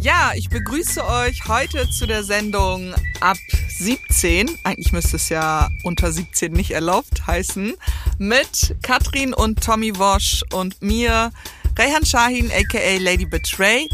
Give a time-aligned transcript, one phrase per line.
[0.00, 3.36] Ja, ich begrüße euch heute zu der Sendung ab
[3.68, 4.48] 17.
[4.64, 7.74] Eigentlich müsste es ja unter 17 nicht erlaubt heißen.
[8.16, 11.32] Mit Katrin und Tommy Wosch und mir,
[11.78, 13.90] Rehan Shahin aka Lady Betray.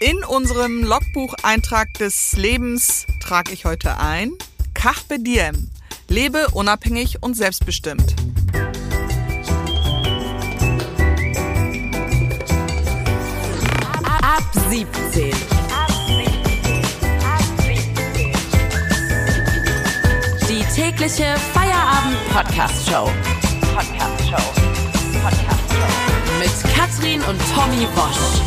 [0.00, 4.32] In unserem Logbucheintrag des Lebens trage ich heute ein
[4.74, 5.70] Carpe Diem.
[6.08, 8.14] Lebe unabhängig und selbstbestimmt.
[14.52, 15.32] 17.
[20.48, 23.08] Die tägliche Feierabend-Podcast-Show.
[23.74, 24.52] Podcast-Show.
[25.22, 26.38] Podcast-Show.
[26.40, 28.40] Mit Katrin und Tommy Bosch.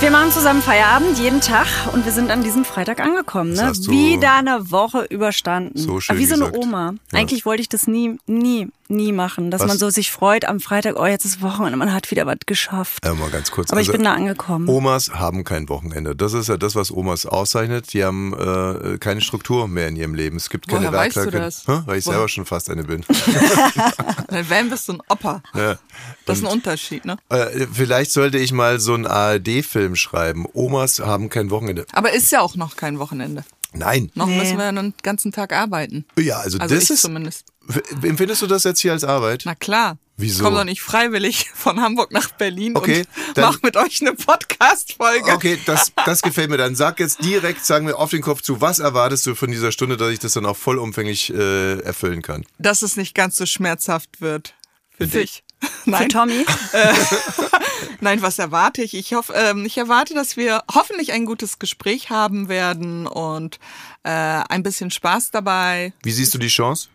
[0.00, 3.52] Wir machen zusammen Feierabend jeden Tag und wir sind an diesem Freitag angekommen.
[3.52, 3.70] Ne?
[3.88, 5.76] Wieder eine Woche überstanden.
[5.76, 6.64] so schön Aber wie so eine gesagt.
[6.64, 6.94] Oma.
[7.12, 7.18] Ja.
[7.18, 9.68] Eigentlich wollte ich das nie, nie, nie machen, dass Was?
[9.68, 13.04] man so sich freut am Freitag, oh jetzt ist Wochenende, man hat wieder was geschafft.
[13.06, 13.70] Äh, mal ganz kurz.
[13.70, 14.68] Aber ich Also, bin da angekommen.
[14.68, 16.14] Omas haben kein Wochenende.
[16.16, 17.92] Das ist ja das, was Omas auszeichnet.
[17.92, 20.36] Die haben äh, keine Struktur mehr in ihrem Leben.
[20.36, 21.66] Es gibt keine Woher weißt du das?
[21.66, 21.80] Hä?
[21.86, 22.14] Weil ich Woher?
[22.16, 23.04] selber schon fast eine bin.
[24.28, 25.42] Werden bist du ein Opa.
[25.54, 25.78] ja.
[26.26, 27.16] Das ist ein Unterschied, ne?
[27.28, 30.46] äh, vielleicht sollte ich mal so einen ARD-Film schreiben.
[30.52, 31.86] Omas haben kein Wochenende.
[31.92, 33.44] Aber ist ja auch noch kein Wochenende.
[33.72, 34.10] Nein.
[34.14, 34.38] Noch Nee.
[34.38, 36.04] müssen wir einen ganzen Tag arbeiten.
[36.18, 37.02] Ja, also, Also das ich ist.
[37.02, 37.46] zumindest.
[38.02, 39.42] Empfindest du das jetzt hier als Arbeit?
[39.44, 39.98] Na klar.
[40.16, 40.40] Wieso?
[40.40, 44.00] Ich komme doch nicht freiwillig von Hamburg nach Berlin Okay, und dann- mach mit euch
[44.02, 45.32] eine Podcast-Folge.
[45.32, 46.58] Okay, das, das gefällt mir.
[46.58, 49.72] Dann sag jetzt direkt, sagen wir auf den Kopf zu, was erwartest du von dieser
[49.72, 52.44] Stunde, dass ich das dann auch vollumfänglich äh, erfüllen kann?
[52.58, 54.54] Dass es nicht ganz so schmerzhaft wird.
[54.90, 55.42] Für dich.
[55.84, 56.08] Für Nein.
[56.10, 56.44] Tommy.
[58.00, 58.94] Nein, was erwarte ich?
[58.94, 63.58] Ich hoffe, ähm, ich erwarte, dass wir hoffentlich ein gutes Gespräch haben werden und
[64.02, 65.92] äh, ein bisschen Spaß dabei.
[66.02, 66.88] Wie siehst du die Chance?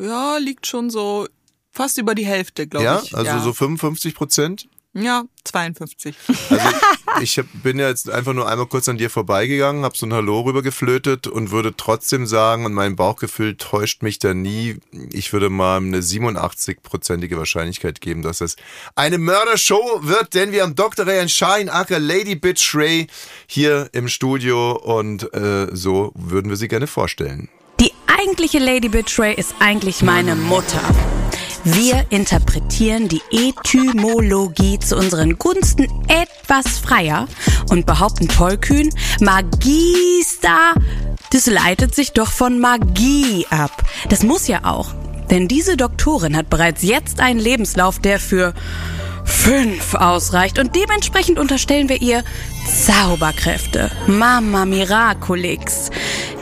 [0.00, 1.26] Ja, liegt schon so
[1.72, 3.14] fast über die Hälfte, glaube Ja, ich.
[3.16, 3.40] also ja.
[3.40, 4.68] so 55 Prozent?
[4.94, 6.16] Ja, 52.
[6.50, 6.56] Also
[7.22, 10.12] ich hab, bin ja jetzt einfach nur einmal kurz an dir vorbeigegangen, habe so ein
[10.14, 14.78] Hallo rüber geflötet und würde trotzdem sagen, und mein Bauchgefühl täuscht mich da nie,
[15.12, 18.56] ich würde mal eine 87-prozentige Wahrscheinlichkeit geben, dass es
[18.96, 21.06] eine Mördershow wird, denn wir haben Dr.
[21.06, 23.06] Rayan Shine, aka Lady Bitch Ray,
[23.46, 27.48] hier im Studio und äh, so würden wir sie gerne vorstellen.
[28.20, 30.80] Eigentliche Lady Betray ist eigentlich meine Mutter.
[31.62, 37.28] Wir interpretieren die Etymologie zu unseren Gunsten etwas freier
[37.70, 38.90] und behaupten tollkühn,
[39.20, 40.72] Magister,
[41.30, 43.84] das leitet sich doch von Magie ab.
[44.08, 44.94] Das muss ja auch.
[45.30, 48.52] Denn diese Doktorin hat bereits jetzt einen Lebenslauf, der für
[49.24, 52.24] fünf ausreicht und dementsprechend unterstellen wir ihr
[52.66, 53.92] Zauberkräfte.
[54.06, 55.90] Mama Miraculix.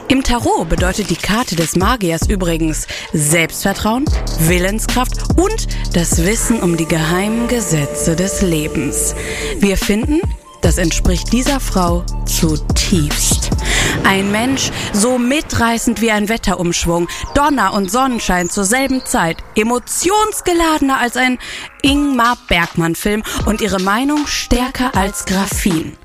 [0.09, 4.05] Im Tarot bedeutet die Karte des Magiers übrigens Selbstvertrauen,
[4.39, 9.17] Willenskraft und das Wissen um die geheimen Gesetze des Lebens.
[9.59, 10.21] Wir finden,
[10.62, 13.50] das entspricht dieser Frau zutiefst.
[14.05, 21.17] Ein Mensch so mitreißend wie ein Wetterumschwung, Donner und Sonnenschein zur selben Zeit, emotionsgeladener als
[21.17, 21.39] ein
[21.83, 25.97] Ingmar Bergmann-Film und ihre Meinung stärker als Graphin.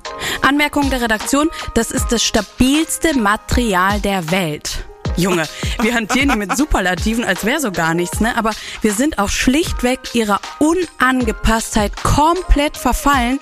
[0.42, 4.84] Anmerkung der Redaktion, das ist das stabilste Material der Welt.
[5.16, 5.44] Junge,
[5.80, 8.36] wir hantieren die mit Superlativen, als wäre so gar nichts, ne?
[8.36, 13.38] Aber wir sind auch schlichtweg ihrer Unangepasstheit komplett verfallen,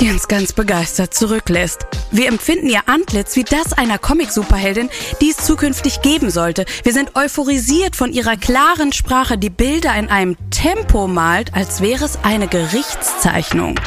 [0.00, 1.86] die uns ganz begeistert zurücklässt.
[2.10, 4.90] Wir empfinden ihr Antlitz wie das einer Comic-Superheldin,
[5.20, 6.64] die es zukünftig geben sollte.
[6.82, 12.04] Wir sind euphorisiert von ihrer klaren Sprache, die Bilder in einem Tempo malt, als wäre
[12.04, 13.78] es eine Gerichtszeichnung.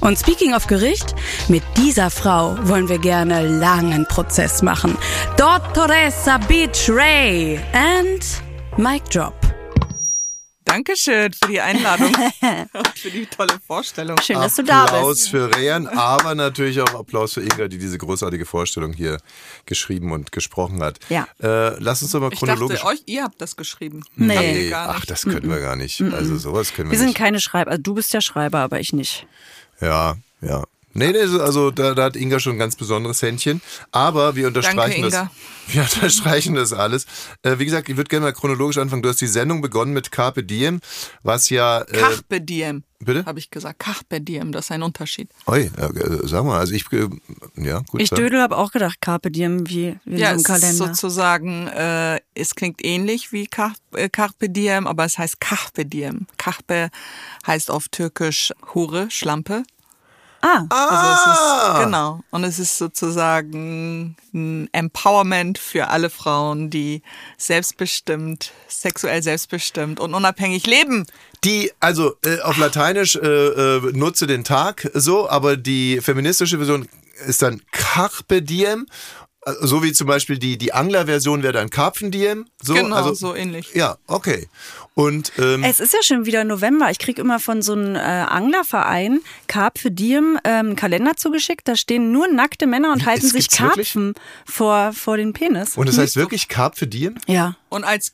[0.00, 1.14] Und speaking of Gericht,
[1.48, 4.96] mit dieser Frau wollen wir gerne langen Prozess machen.
[5.36, 8.24] Dottoressa Beach Ray and
[8.76, 9.45] Mic Drop.
[10.66, 12.12] Dankeschön für die Einladung
[12.74, 14.18] und für die tolle Vorstellung.
[14.20, 15.28] Schön, dass du da Applaus bist.
[15.30, 19.18] für Rehan, aber natürlich auch Applaus für Inga, die diese großartige Vorstellung hier
[19.64, 20.98] geschrieben und gesprochen hat.
[21.08, 21.26] Ja.
[21.40, 22.80] Äh, lass uns doch mal Ich chronologisch.
[22.80, 24.02] dachte, euch, ihr habt das geschrieben.
[24.16, 24.36] Nee.
[24.68, 26.02] Nee, ach, das können wir gar nicht.
[26.02, 27.18] Also sowas können wir, Wir sind nicht.
[27.18, 27.70] keine Schreiber.
[27.70, 29.26] Also du bist ja Schreiber, aber ich nicht.
[29.80, 30.64] Ja, ja.
[30.96, 33.60] Nee, nee, so- also da, da hat Inga schon ein ganz besonderes Händchen.
[33.92, 35.14] Aber wir unterstreichen Danke, das.
[35.14, 35.30] Inga.
[35.68, 37.06] Wir unterstreichen das alles.
[37.42, 39.02] Äh, wie gesagt, ich würde gerne mal chronologisch anfangen.
[39.02, 40.78] Du hast die Sendung begonnen mit Carpe Diem,
[41.24, 41.80] was ja.
[41.80, 42.84] Äh, Carpe diem.
[43.00, 43.26] bitte?
[43.26, 43.80] Habe ich gesagt.
[43.80, 45.28] Carpe diem, das ist ein Unterschied.
[45.48, 46.84] Oi, äh, sag mal, also ich.
[46.92, 47.08] Äh,
[47.56, 48.00] ja, gut.
[48.00, 48.10] Ich.
[48.10, 50.72] Dödel habe auch gedacht, Carpe Diem wie, wie Ja, so ist Kalender.
[50.86, 56.28] sozusagen, äh, es klingt ähnlich wie Car äh, Carpe diem, aber es heißt Carpe diem.
[56.36, 56.90] Carpe
[57.44, 59.64] heißt auf Türkisch Hure, Schlampe.
[60.46, 62.20] Ah, Also es ist, genau.
[62.30, 67.02] Und es ist sozusagen ein Empowerment für alle Frauen, die
[67.38, 71.06] selbstbestimmt, sexuell selbstbestimmt und unabhängig leben
[71.44, 76.88] Die, also äh, auf Lateinisch äh, äh, nutze den Tag so, aber die feministische Version
[77.26, 78.86] ist dann Carpe Diem.
[79.46, 82.46] Äh, So wie zum Beispiel die, die Angler-Version wäre dann Karpfen Diem.
[82.62, 83.72] So, genau, also, so ähnlich.
[83.74, 84.48] Ja, okay.
[84.94, 86.90] Und ähm, Es ist ja schon wieder November.
[86.90, 91.68] Ich krieg immer von so einem äh, Anglerverein Karpfe Diem ähm, einen Kalender zugeschickt.
[91.68, 93.92] Da stehen nur nackte Männer und halten sich wirklich?
[93.92, 94.14] Karpfen
[94.46, 95.76] vor, vor den Penis.
[95.76, 97.16] und das heißt wirklich Karpfe Diem?
[97.26, 98.12] ja, Und als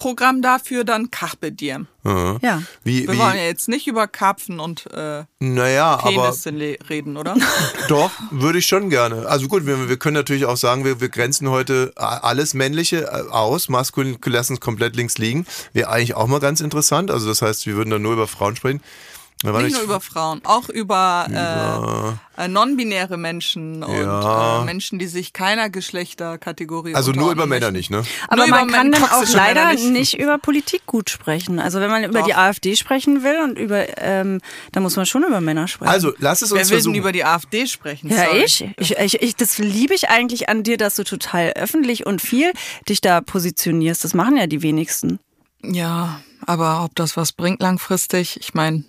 [0.00, 1.86] Gegenprogramm dafür dann Carpe Diem.
[2.04, 2.62] ja.
[2.84, 6.52] Wie, Wir wollen wie, ja jetzt nicht über Karpfen und äh, naja, aber Penisse
[6.88, 7.36] reden, oder?
[7.88, 9.26] Doch, würde ich schon gerne.
[9.28, 13.02] Also gut, wir, wir können natürlich auch sagen, wir, wir grenzen heute a- alles Männliche
[13.04, 15.46] äh, aus, maskulin lassen es komplett links liegen.
[15.74, 17.10] Wäre eigentlich auch mal ganz interessant.
[17.10, 18.80] Also das heißt, wir würden dann nur über Frauen sprechen.
[19.42, 24.60] Nicht ich- nur über Frauen, auch über äh, äh, non-binäre Menschen und Ja.
[24.60, 28.02] äh, Menschen, die sich keiner Geschlechterkategorie also nur über Männer nicht, ne?
[28.28, 29.84] Aber Nur man über kann dann auch leider nicht.
[29.90, 30.18] nicht.
[30.20, 31.58] über Politik gut sprechen.
[31.58, 32.26] Also wenn man über Doch.
[32.26, 34.40] die AfD sprechen will und über, ähm,
[34.72, 35.90] dann muss man schon über Männer sprechen.
[35.90, 36.94] Also lass es Wer uns will denn versuchen.
[36.96, 38.10] über die AfD sprechen?
[38.10, 38.64] Ja, ich?
[38.78, 39.36] Ich, ich, ich.
[39.36, 42.52] Das liebe ich eigentlich an dir, dass du total öffentlich und viel
[42.90, 44.04] dich da positionierst.
[44.04, 45.18] Das machen ja die wenigsten.
[45.62, 48.84] Ja, aber ob das was bringt langfristig, ich meine,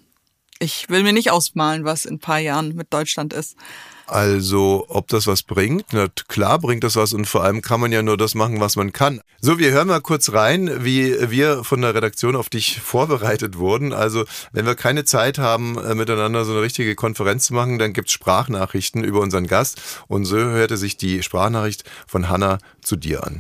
[0.61, 3.57] ich will mir nicht ausmalen, was in ein paar Jahren mit Deutschland ist.
[4.05, 5.85] Also, ob das was bringt?
[5.93, 8.75] Na klar bringt das was und vor allem kann man ja nur das machen, was
[8.75, 9.21] man kann.
[9.39, 13.93] So, wir hören mal kurz rein, wie wir von der Redaktion auf dich vorbereitet wurden.
[13.93, 17.93] Also, wenn wir keine Zeit haben, äh, miteinander so eine richtige Konferenz zu machen, dann
[17.93, 19.81] gibt's Sprachnachrichten über unseren Gast.
[20.07, 23.39] Und so hörte sich die Sprachnachricht von Hanna zu dir an.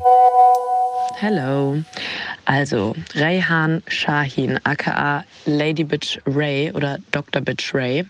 [1.19, 1.83] Hello.
[2.45, 7.41] Also, Rayhan Shahin, aka Lady Bitch Ray oder Dr.
[7.41, 8.05] Bitch Ray.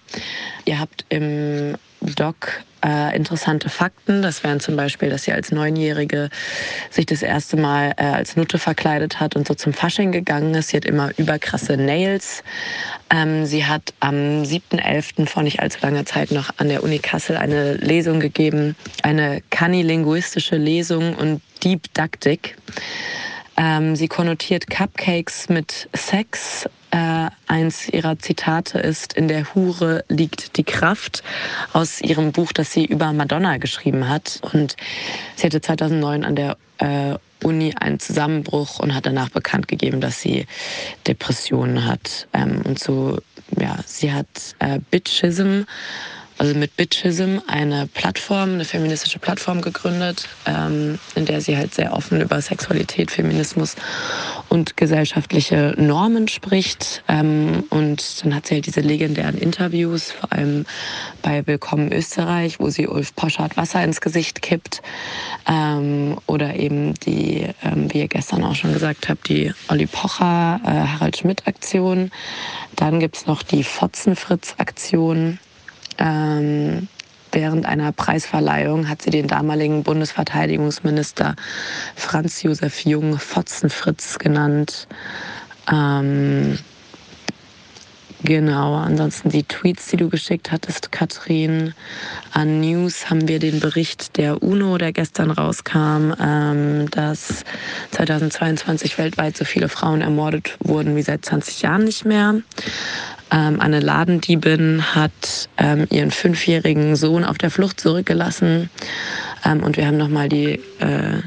[0.66, 4.22] Ihr habt im Doc äh, interessante Fakten.
[4.22, 6.30] Das wären zum Beispiel, dass sie als Neunjährige
[6.90, 10.70] sich das erste Mal äh, als Nutte verkleidet hat und so zum Fasching gegangen ist.
[10.70, 12.44] Sie hat immer überkrasse Nails.
[13.10, 15.28] Ähm, sie hat am 7.11.
[15.28, 20.58] vor nicht allzu langer Zeit noch an der Uni Kassel eine Lesung gegeben, eine kannilinguistische
[20.58, 22.58] Lesung und Deep Dactic.
[23.58, 26.68] Ähm, sie konnotiert Cupcakes mit Sex.
[26.92, 31.24] Äh, eins ihrer Zitate ist, in der Hure liegt die Kraft,
[31.72, 34.42] aus ihrem Buch, das sie über Madonna geschrieben hat.
[34.54, 34.76] Und
[35.36, 40.22] sie hatte 2009 an der äh, Uni einen Zusammenbruch und hat danach bekannt gegeben, dass
[40.22, 40.46] sie
[41.08, 42.28] Depressionen hat.
[42.34, 43.20] Ähm, und so,
[43.60, 44.28] ja, sie hat
[44.60, 45.64] äh, Bitchism
[46.42, 51.94] also mit Bitchism eine Plattform, eine feministische Plattform gegründet, ähm, in der sie halt sehr
[51.94, 53.76] offen über Sexualität, Feminismus
[54.50, 57.04] und gesellschaftliche Normen spricht.
[57.08, 60.66] Ähm, und dann hat sie halt diese legendären Interviews, vor allem
[61.22, 64.82] bei Willkommen Österreich, wo sie Ulf Poschardt Wasser ins Gesicht kippt.
[65.48, 70.60] Ähm, oder eben die, ähm, wie ihr gestern auch schon gesagt habt, die Olli Pocher,
[70.66, 72.10] äh, Harald Schmidt-Aktion.
[72.78, 75.38] Dann gibt's noch die Fotzenfritz-Aktion.
[76.02, 76.88] Ähm,
[77.32, 81.36] während einer Preisverleihung hat sie den damaligen Bundesverteidigungsminister
[81.96, 84.88] Franz Josef Jung Fotzenfritz genannt.
[85.72, 86.58] Ähm,
[88.24, 91.76] genau, ansonsten die Tweets, die du geschickt hattest, Katrin.
[92.34, 97.44] An News haben wir den Bericht der UNO, der gestern rauskam, ähm, dass
[97.92, 102.42] 2022 weltweit so viele Frauen ermordet wurden wie seit 20 Jahren nicht mehr.
[103.32, 108.70] Ähm, eine Ladendiebin hat ähm, ihren fünfjährigen Sohn auf der Flucht zurückgelassen.
[109.46, 111.22] Ähm, und wir haben nochmal die äh,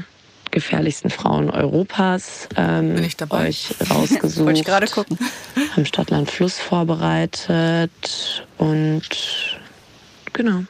[0.51, 3.49] gefährlichsten Frauen Europas ähm, Bin ich dabei?
[3.49, 4.45] euch rausgesucht.
[4.45, 5.17] Wollte ich gerade gucken.
[5.75, 7.91] Haben Stadtland Fluss vorbereitet
[8.57, 9.01] und
[10.31, 10.63] genau.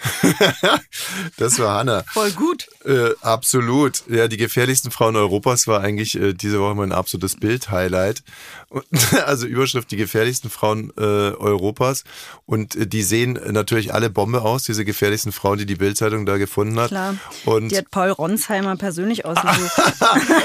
[1.36, 2.04] Das war Hanna.
[2.12, 2.68] Voll gut.
[2.84, 4.02] Äh, absolut.
[4.08, 8.22] Ja, die gefährlichsten Frauen Europas war eigentlich äh, diese Woche mein absolutes Bild-Highlight.
[9.26, 12.04] Also Überschrift, die gefährlichsten Frauen äh, Europas.
[12.46, 16.36] Und äh, die sehen natürlich alle Bombe aus, diese gefährlichsten Frauen, die die Bildzeitung da
[16.36, 16.88] gefunden hat.
[16.88, 17.16] Klar.
[17.44, 19.72] Und, Die hat Paul Ronsheimer persönlich ausgesucht.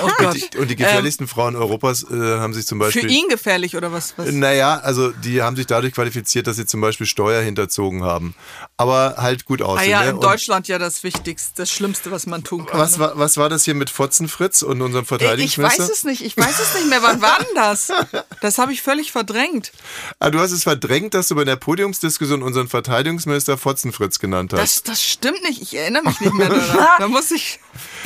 [0.03, 3.09] Oh und, die, und die gefährlichsten Frauen Europas äh, haben sich zum Für Beispiel...
[3.09, 4.17] ihn gefährlich oder was?
[4.17, 4.31] was?
[4.31, 8.35] Naja, also die haben sich dadurch qualifiziert, dass sie zum Beispiel Steuer hinterzogen haben.
[8.77, 9.91] Aber halt gut Ah aussehen.
[9.91, 10.09] ja, ne?
[10.09, 12.79] in Und Deutschland ja das Wichtigste, das Schlimmste, was man tun kann.
[12.79, 12.99] Was ne?
[12.99, 15.89] war, was war das hier mit Fotzenfritz und unserem Ich weiß Verteidigungsminister?
[15.91, 17.01] es nicht, ich weiß es nicht mehr.
[17.01, 17.91] Wann war denn das?
[18.41, 19.71] Das habe ich völlig verdrängt.
[20.19, 24.59] Ah, du hast es verdrängt, dass du bei der Podiumsdiskussion unseren Verteidigungsminister Fotzenfritz genannt hast.
[24.61, 26.87] Das, das stimmt nicht, ich erinnere mich nicht mehr daran.
[26.99, 27.59] Da muss ich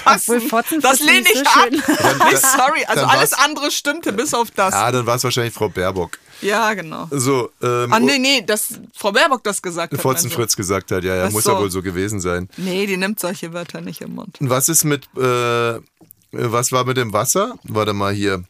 [0.04, 0.80] passen.
[0.82, 1.68] Das lehne ich so ab.
[1.70, 1.84] schön.
[2.30, 4.74] Nee, sorry, also dann alles andere stimmte bis auf das.
[4.74, 6.18] ah, dann war es wahrscheinlich Frau Baerbock.
[6.42, 7.08] Ja, genau.
[7.12, 10.00] So, ähm, Ah, nee, nee, dass Frau Baerbock das gesagt hat.
[10.02, 11.52] Fotzenfritz gesagt hat, ja, ja, Ach muss so.
[11.54, 12.48] ja wohl so gewesen sein.
[12.58, 14.40] Nee, die nimmt solche Wörter nicht im Mund.
[14.40, 15.80] Und was ist mit, äh,
[16.40, 17.56] was war mit dem Wasser?
[17.64, 18.44] Warte mal hier.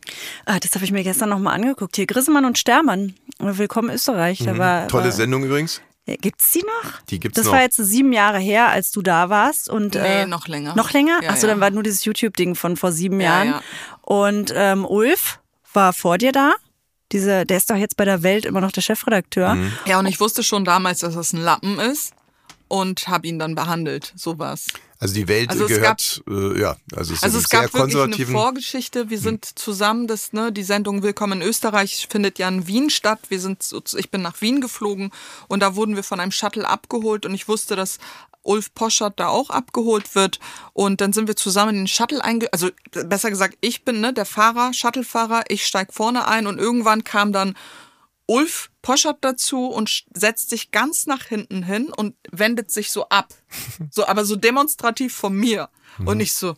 [0.45, 1.95] Ah, das habe ich mir gestern nochmal angeguckt.
[1.95, 3.15] Hier, Grissemann und Stermann.
[3.39, 4.39] Willkommen Österreich.
[4.43, 4.87] Da war, Mhm.
[4.89, 5.81] Tolle war, Sendung übrigens.
[6.05, 6.91] Ja, Gibt's die noch?
[7.09, 7.53] Die gibt's das noch.
[7.53, 9.69] war jetzt sieben Jahre her, als du da warst.
[9.69, 10.73] Und, Nee, äh, noch länger.
[10.75, 11.19] Noch länger?
[11.21, 11.53] Ja, Achso, ja.
[11.53, 13.47] dann war nur dieses YouTube-Ding von vor sieben Ja, Jahren.
[13.49, 13.61] ja.
[14.01, 15.39] Und ähm, Ulf
[15.73, 16.53] war vor dir da.
[17.11, 19.55] Diese, der ist doch jetzt bei der Welt immer noch der Chefredakteur.
[19.55, 19.73] Mhm.
[19.85, 22.13] Ja, und ich wusste schon damals, dass das ein Lappen ist
[22.69, 24.13] und habe ihn dann behandelt.
[24.15, 24.67] Sowas.
[24.99, 28.27] Also die Welt Also gehört, äh, ja, also es ist Also es gab sehr wirklich
[28.27, 28.31] eine.
[28.31, 29.09] Vorgeschichte.
[29.09, 33.19] Wir sind zusammen, das, ne, die Sendung Willkommen in Österreich findet ja in Wien statt.
[33.29, 33.63] Wir sind,
[33.95, 35.11] ich bin nach Wien geflogen
[35.47, 37.99] und da wurden wir von einem Shuttle abgeholt und ich wusste, dass
[38.41, 40.39] Ulf Poschert da auch abgeholt wird
[40.73, 44.13] und dann sind wir zusammen in den Shuttle einge, also besser gesagt, ich bin ne,
[44.13, 47.55] der Fahrer, Shuttlefahrer, ich steig vorne ein und irgendwann kam dann
[48.27, 53.33] Ulf Poschert dazu und setzt sich ganz nach hinten hin und wendet sich so ab.
[53.91, 55.69] So, aber so demonstrativ von mir.
[56.05, 56.55] Und ich so,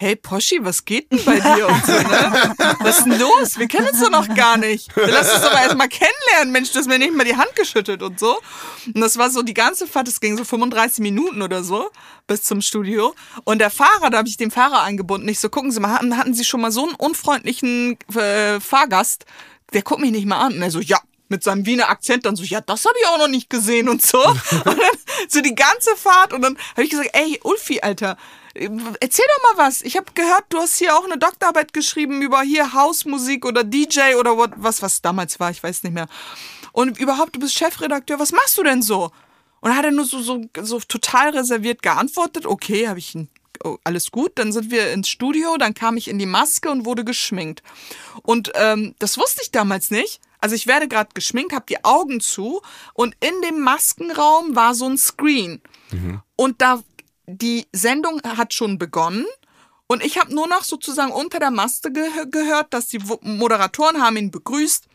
[0.00, 1.68] hey Poschi, was geht denn bei dir?
[1.68, 2.54] Und so, ne?
[2.80, 3.58] Was ist denn los?
[3.58, 4.88] Wir kennen uns doch noch gar nicht.
[4.96, 6.52] Lass uns doch mal erstmal kennenlernen.
[6.52, 8.38] Mensch, du hast mir nicht mal die Hand geschüttelt und so.
[8.86, 11.90] Und das war so die ganze Fahrt, das ging so 35 Minuten oder so
[12.26, 13.14] bis zum Studio.
[13.44, 15.28] Und der Fahrer, da habe ich den Fahrer eingebunden.
[15.28, 19.26] Ich so, gucken Sie mal, hatten, hatten Sie schon mal so einen unfreundlichen äh, Fahrgast?
[19.74, 20.54] Der guckt mich nicht mal an.
[20.54, 20.98] Und er so, ja,
[21.30, 24.02] mit seinem Wiener Akzent dann so, ja, das habe ich auch noch nicht gesehen und
[24.02, 24.18] so.
[24.28, 28.16] Und dann so die ganze Fahrt und dann habe ich gesagt, ey, Ulfi, Alter,
[28.54, 29.82] erzähl doch mal was.
[29.82, 34.14] Ich habe gehört, du hast hier auch eine Doktorarbeit geschrieben über hier Hausmusik oder DJ
[34.18, 36.08] oder what, was, was damals war, ich weiß nicht mehr.
[36.72, 39.10] Und überhaupt, du bist Chefredakteur, was machst du denn so?
[39.60, 43.28] Und hat er nur so, so, so total reserviert geantwortet, okay, habe ich ihn
[43.64, 44.32] oh, alles gut.
[44.36, 47.62] Dann sind wir ins Studio, dann kam ich in die Maske und wurde geschminkt.
[48.22, 50.20] Und ähm, das wusste ich damals nicht.
[50.40, 52.62] Also ich werde gerade geschminkt, habe die Augen zu
[52.94, 55.60] und in dem Maskenraum war so ein Screen.
[56.36, 56.82] Und da
[57.26, 59.26] die Sendung hat schon begonnen.
[59.86, 64.16] Und ich habe nur noch sozusagen unter der Maske ge gehört, dass die Moderatoren haben
[64.16, 64.86] ihn begrüßt.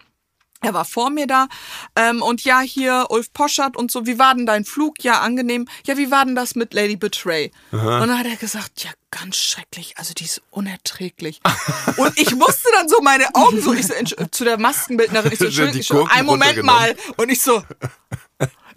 [0.66, 1.48] Er war vor mir da.
[1.96, 5.04] Ähm, und ja, hier Ulf Poschert und so, wie war denn dein Flug?
[5.04, 5.68] Ja, angenehm.
[5.86, 7.52] Ja, wie war denn das mit Lady Betray?
[7.72, 9.94] Und dann hat er gesagt, ja, ganz schrecklich.
[9.98, 11.40] Also die ist unerträglich.
[11.98, 13.94] und ich musste dann so meine Augen so, ich so
[14.32, 16.96] zu der Maskenbildnerin, ich so, Entschuldigung, ich so, einen Moment mal.
[17.18, 17.64] Und ich so,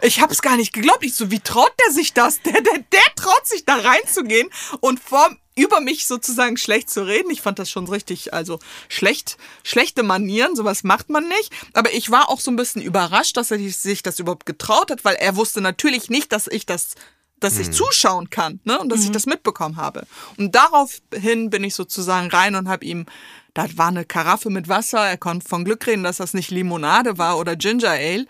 [0.01, 1.03] ich hab's gar nicht geglaubt.
[1.03, 2.41] Ich so, wie traut der sich das?
[2.41, 7.29] Der, der, der traut sich da reinzugehen und vor, über mich sozusagen schlecht zu reden.
[7.31, 11.51] Ich fand das schon richtig, also schlecht, schlechte Manieren, sowas macht man nicht.
[11.73, 15.03] Aber ich war auch so ein bisschen überrascht, dass er sich das überhaupt getraut hat,
[15.05, 16.95] weil er wusste natürlich nicht, dass ich das
[17.39, 18.79] dass ich zuschauen kann ne?
[18.79, 20.05] und dass ich das mitbekommen habe.
[20.37, 23.05] Und daraufhin bin ich sozusagen rein und habe ihm,
[23.53, 27.17] da war eine Karaffe mit Wasser, er konnte von Glück reden, dass das nicht Limonade
[27.17, 28.25] war oder Ginger Ale,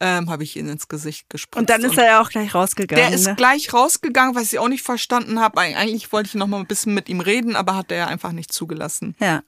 [0.00, 1.58] ähm, habe ich ihn ins Gesicht gespritzt.
[1.58, 3.04] Und dann ist er ja auch gleich rausgegangen.
[3.04, 3.34] Der ist ne?
[3.36, 5.58] gleich rausgegangen, was ich auch nicht verstanden habe.
[5.60, 8.32] Eig- Eigentlich wollte ich noch mal ein bisschen mit ihm reden, aber hat er einfach
[8.32, 9.16] nicht zugelassen.
[9.20, 9.42] Ja.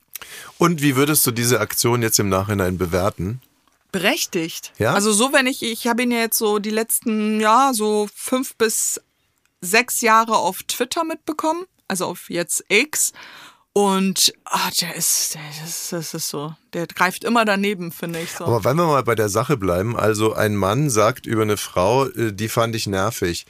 [0.59, 3.41] Und wie würdest du diese Aktion jetzt im Nachhinein bewerten?
[3.93, 4.73] Berechtigt.
[4.79, 4.95] Ja?
[4.95, 8.55] Also so, wenn ich, ich habe ihn ja jetzt so die letzten, ja, so fünf
[8.57, 9.01] bis
[9.61, 13.13] sechs Jahre auf Twitter mitbekommen, also auf jetzt X.
[13.73, 18.33] Und ah, der ist, der, das, das ist so, der greift immer daneben, finde ich
[18.33, 18.45] so.
[18.45, 22.07] Aber wenn wir mal bei der Sache bleiben, also ein Mann sagt über eine Frau,
[22.07, 23.47] äh, die fand ich nervig.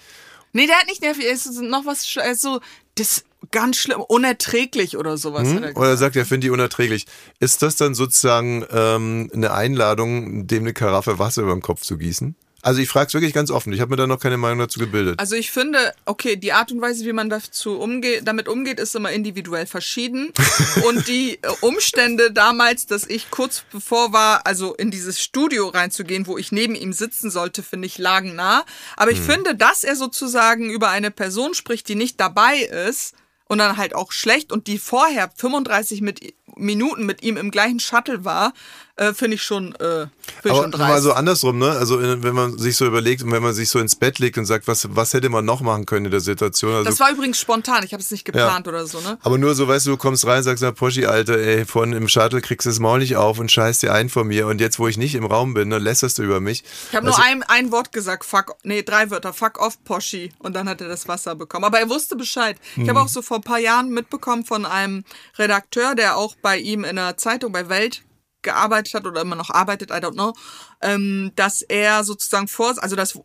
[0.52, 2.60] Nee, der hat nicht nervig, er ist noch was, sch- er ist so,
[2.96, 5.48] das ist ganz schlimm, unerträglich oder sowas.
[5.48, 5.78] er gesagt.
[5.78, 7.06] Oder sagt, er findet die unerträglich.
[7.38, 11.96] Ist das dann sozusagen ähm, eine Einladung, dem eine Karaffe Wasser über den Kopf zu
[11.96, 12.34] gießen?
[12.62, 13.72] Also ich frage es wirklich ganz offen.
[13.72, 15.18] Ich habe mir da noch keine Meinung dazu gebildet.
[15.18, 18.94] Also ich finde, okay, die Art und Weise, wie man dazu umgeht, damit umgeht, ist
[18.94, 20.32] immer individuell verschieden.
[20.88, 26.26] und die äh, Umstände damals, dass ich kurz bevor war, also in dieses Studio reinzugehen,
[26.26, 28.64] wo ich neben ihm sitzen sollte, finde ich, lagen nah.
[28.96, 33.14] Aber ich finde, dass er sozusagen über eine Person spricht, die nicht dabei ist
[33.50, 37.80] und dann halt auch schlecht und die vorher 35 mit, Minuten mit ihm im gleichen
[37.80, 38.52] Shuttle war,
[39.00, 40.10] äh, finde ich schon, äh, finde
[40.44, 41.02] ich Aber schon mal dreist.
[41.04, 41.70] so andersrum, ne?
[41.70, 44.44] Also wenn man sich so überlegt und wenn man sich so ins Bett legt und
[44.46, 46.72] sagt, was, was hätte man noch machen können in der Situation?
[46.74, 49.18] Also, das war übrigens spontan, ich habe es nicht geplant oder so, ne?
[49.22, 51.92] aber nur so, weißt du, du kommst rein und sagst, na Poschi, Alter, ey, vorhin
[51.94, 54.60] im Shuttle kriegst du das Maul nicht auf und scheißt dir ein von mir und
[54.60, 56.62] jetzt, wo ich nicht im Raum bin, dann lässerst du über mich.
[56.90, 60.32] Ich habe Also- nur ein, ein Wort gesagt, fuck, nee, drei Wörter, fuck off, Poschi.
[60.38, 61.64] Und dann hat er das Wasser bekommen.
[61.64, 62.56] Aber er wusste Bescheid.
[62.72, 62.88] Ich Mhm.
[62.90, 65.04] habe auch so vor ein paar Jahren mitbekommen von einem
[65.38, 68.02] Redakteur, der auch bei ihm in der Zeitung bei Welt
[68.42, 70.34] gearbeitet hat oder immer noch arbeitet, I don't know,
[70.80, 73.16] ähm, dass er sozusagen vor, also dass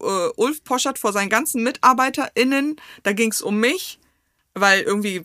[0.00, 3.98] äh, Ulf Poschert vor seinen ganzen MitarbeiterInnen, da ging es um mich,
[4.54, 5.24] weil irgendwie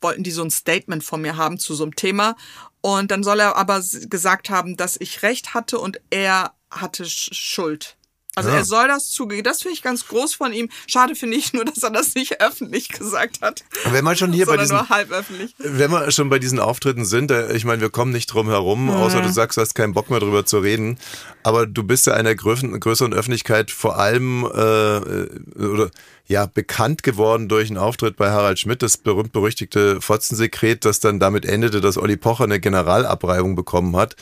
[0.00, 2.36] wollten die so ein Statement von mir haben zu so einem Thema.
[2.80, 7.30] Und dann soll er aber gesagt haben, dass ich recht hatte und er hatte Sch
[7.32, 7.96] Schuld.
[8.36, 8.56] Also Ja.
[8.56, 9.42] er soll das zugeben.
[9.42, 10.68] Das finde ich ganz groß von ihm.
[10.86, 13.64] Schade finde ich nur, dass er das nicht öffentlich gesagt hat.
[13.90, 14.78] Wenn man schon hier bei diesen.
[15.58, 18.88] Wenn wir schon bei diesen Auftritten sind, äh, ich meine, wir kommen nicht drum herum,
[18.90, 20.98] außer du sagst, du hast keinen Bock mehr drüber zu reden.
[21.42, 24.46] Aber du bist ja einer größeren, größeren Öffentlichkeit vor allem äh,
[25.64, 25.90] oder
[26.30, 31.44] ja bekannt geworden durch einen Auftritt bei Harald Schmidt, das berühmt-berüchtigte Fotzensekret, das dann damit
[31.44, 34.14] endete, dass Olli Pocher eine Generalabreibung bekommen hat.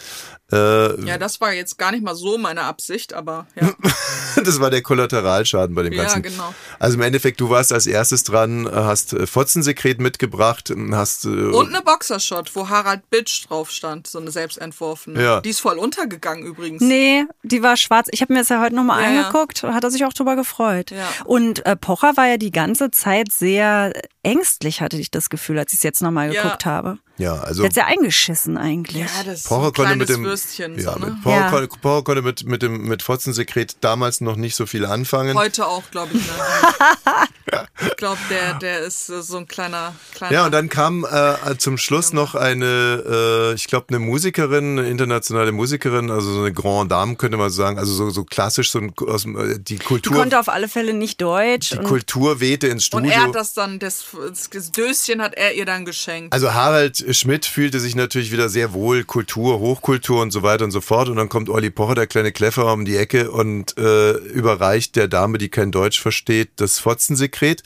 [0.50, 3.70] Äh, Ja, das war jetzt gar nicht mal so meine Absicht, aber ja.
[4.42, 6.22] das war der Kollateralschaden bei dem Ja, Ganzen.
[6.22, 6.54] genau.
[6.78, 11.68] Also im Endeffekt, du warst als erstes dran, hast äh, Fotzensekret mitgebracht, hast äh, Und
[11.74, 15.22] eine Boxershot, wo Harald Bitch drauf stand, so eine selbstentworfene.
[15.22, 15.40] Ja.
[15.42, 16.80] Die ist voll untergegangen übrigens.
[16.80, 18.08] Nee, die war schwarz.
[18.12, 19.26] Ich habe mir das ja heute nochmal Ja, ja.
[19.26, 19.62] angeguckt.
[19.64, 20.90] Hat er sich auch drüber gefreut.
[20.92, 21.06] Ja.
[21.26, 25.72] Und äh, Pocher war ja die ganze Zeit sehr ängstlich, hatte ich das Gefühl, als
[25.72, 26.42] ich es jetzt nochmal Ja.
[26.42, 26.98] geguckt habe.
[27.18, 29.02] Ja, also Jetzt ja eingeschissen eigentlich.
[29.02, 30.78] Ja, das ist so Pocher ein konnte mit kleines dem Würstchen.
[30.78, 31.18] ja, so, mit ne?
[31.22, 31.50] Pocher, Ja.
[31.50, 35.36] Konnte, Pocher konnte mit mit dem mit Fotzensekret damals noch nicht so viel anfangen.
[35.36, 36.22] Heute auch, glaube ich.
[36.22, 36.32] Ne?
[37.88, 40.32] ich glaube, der, der ist äh, so ein kleiner, kleiner.
[40.34, 43.04] Ja, und dann kam äh, zum Schluss noch eine,
[43.52, 47.50] äh, ich glaube, eine Musikerin, eine internationale Musikerin, also so eine Grande Dame, könnte man
[47.50, 50.68] sagen, also so, so klassisch so ein, aus, äh, die Die Kultur, konnte auf alle
[50.68, 51.70] Fälle nicht Deutsch.
[51.70, 53.10] die und- Kultur wehte ins und Studio.
[53.12, 54.04] er hat das dann, das,
[54.52, 56.32] das Döschen hat er ihr dann geschenkt.
[56.32, 60.70] Also Harald Schmidt fühlte sich natürlich wieder sehr wohl, Kultur, Hochkultur und so weiter und
[60.70, 61.08] so fort.
[61.08, 65.08] Und dann kommt Olli Pocher, der kleine Kleffer, um die Ecke und äh, überreicht der
[65.08, 67.62] Dame, die kein Deutsch versteht, das Fotzensekret.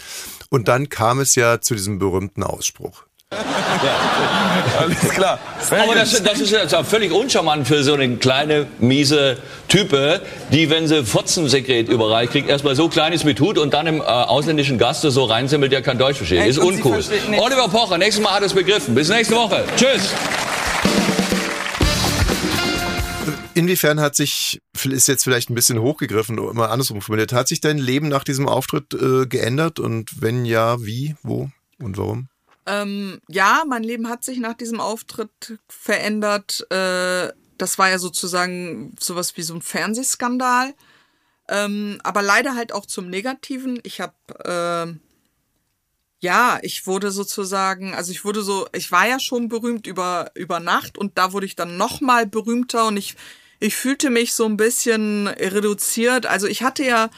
[0.51, 3.05] Und dann kam es ja zu diesem berühmten Ausspruch.
[4.79, 5.39] Alles klar.
[5.71, 10.21] Aber das, das ist jetzt auch völlig uncharmant für so eine kleine, miese Type,
[10.51, 14.01] die, wenn sie Fotzensekret überreicht kriegt, erstmal so klein ist mit Hut und dann im
[14.01, 16.41] äh, ausländischen Gast so reinsimmelt, der kein Deutsch versteht.
[16.41, 16.51] Echt?
[16.51, 17.03] Ist uncool.
[17.39, 18.95] Oliver Pocher, nächstes Mal hat er es begriffen.
[18.95, 19.65] Bis nächste Woche.
[19.77, 20.11] Tschüss.
[23.55, 27.77] Inwiefern hat sich, ist jetzt vielleicht ein bisschen hochgegriffen, mal andersrum formuliert, hat sich dein
[27.77, 29.79] Leben nach diesem Auftritt äh, geändert?
[29.79, 32.29] Und wenn ja, wie, wo und warum?
[32.67, 36.67] Ähm, ja, mein Leben hat sich nach diesem Auftritt verändert.
[36.71, 40.75] Äh, das war ja sozusagen sowas wie so ein Fernsehskandal.
[41.49, 43.81] Ähm, aber leider halt auch zum Negativen.
[43.83, 44.15] Ich habe,
[44.45, 45.01] ähm,
[46.21, 50.61] ja, ich wurde sozusagen, also ich wurde so, ich war ja schon berühmt über, über
[50.61, 53.17] Nacht und da wurde ich dann nochmal berühmter und ich,
[53.59, 56.27] ich fühlte mich so ein bisschen reduziert.
[56.27, 57.11] Also ich hatte ja,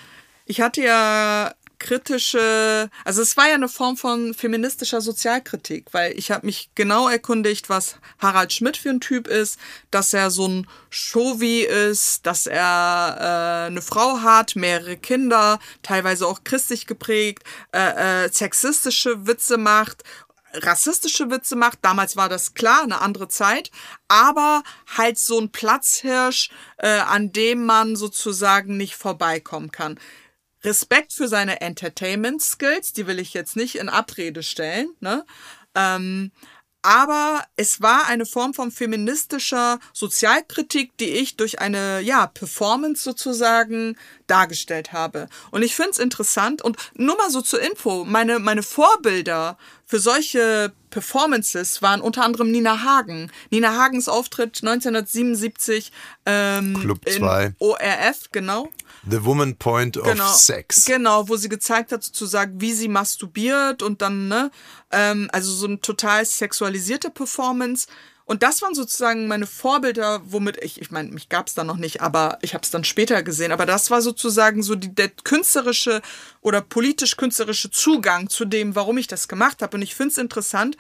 [0.47, 6.31] ich hatte ja kritische, also es war ja eine Form von feministischer Sozialkritik, weil ich
[6.31, 9.59] habe mich genau erkundigt, was Harald Schmidt für ein Typ ist,
[9.91, 16.27] dass er so ein Chauvi ist, dass er äh, eine Frau hat, mehrere Kinder, teilweise
[16.27, 20.03] auch christlich geprägt, äh, äh, sexistische Witze macht
[20.55, 21.79] rassistische Witze macht.
[21.83, 23.71] Damals war das klar, eine andere Zeit,
[24.09, 24.63] aber
[24.97, 29.99] halt so ein Platzhirsch, äh, an dem man sozusagen nicht vorbeikommen kann.
[30.65, 35.25] Respekt für seine Entertainment Skills, die will ich jetzt nicht in Abrede stellen, ne?
[35.75, 36.31] Ähm,
[36.85, 43.97] aber es war eine Form von feministischer Sozialkritik, die ich durch eine ja, Performance sozusagen
[44.27, 45.29] dargestellt habe.
[45.51, 49.99] Und ich finde es interessant und nur mal so zur Info, meine, meine Vorbilder für
[49.99, 53.33] solche Performances waren unter anderem Nina Hagen.
[53.49, 55.91] Nina Hagens Auftritt 1977
[56.27, 57.55] ähm, Club in 2.
[57.61, 58.69] ORF, genau.
[59.09, 60.85] The Woman Point of Sex.
[60.85, 64.51] Genau, wo sie gezeigt hat, sozusagen, wie sie masturbiert und dann, ne,
[64.91, 67.87] ähm, also so eine total sexualisierte Performance.
[68.27, 72.01] Und das waren sozusagen meine Vorbilder, womit ich, ich meine, mich gab's da noch nicht,
[72.01, 73.53] aber ich habe es dann später gesehen.
[73.53, 76.01] Aber das war sozusagen so die, der künstlerische
[76.41, 79.77] oder politisch-künstlerische Zugang zu dem, warum ich das gemacht habe.
[79.77, 80.79] Und ich finde es interessant,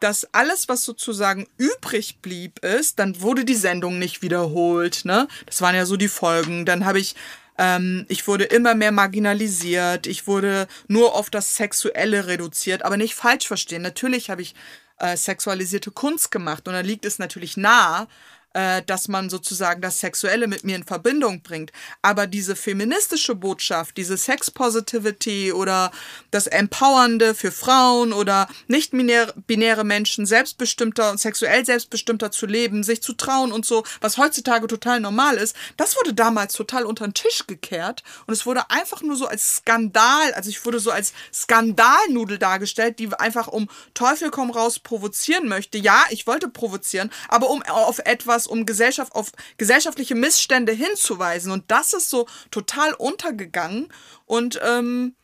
[0.00, 5.04] dass alles, was sozusagen übrig blieb, ist, dann wurde die Sendung nicht wiederholt.
[5.04, 5.28] Ne?
[5.46, 6.64] Das waren ja so die Folgen.
[6.64, 7.14] Dann habe ich,
[7.60, 10.06] ähm, ich wurde immer mehr marginalisiert.
[10.06, 13.82] Ich wurde nur auf das Sexuelle reduziert, aber nicht falsch verstehen.
[13.82, 14.54] Natürlich habe ich
[14.96, 18.08] äh, sexualisierte Kunst gemacht und da liegt es natürlich nahe,
[18.54, 21.72] äh, dass man sozusagen das Sexuelle mit mir in Verbindung bringt.
[22.02, 25.90] Aber diese feministische Botschaft, diese Sex Positivity oder
[26.30, 33.02] das Empowernde für Frauen oder nicht binäre, Menschen, selbstbestimmter und sexuell selbstbestimmter zu leben, sich
[33.02, 37.14] zu trauen und so, was heutzutage total normal ist, das wurde damals total unter den
[37.14, 41.12] Tisch gekehrt und es wurde einfach nur so als Skandal, also ich wurde so als
[41.32, 45.78] Skandalnudel dargestellt, die einfach um Teufel komm raus provozieren möchte.
[45.78, 51.52] Ja, ich wollte provozieren, aber um auf etwas, um Gesellschaft, auf gesellschaftliche Missstände hinzuweisen.
[51.52, 53.88] Und das ist so total untergegangen.
[54.26, 55.14] Und ähm,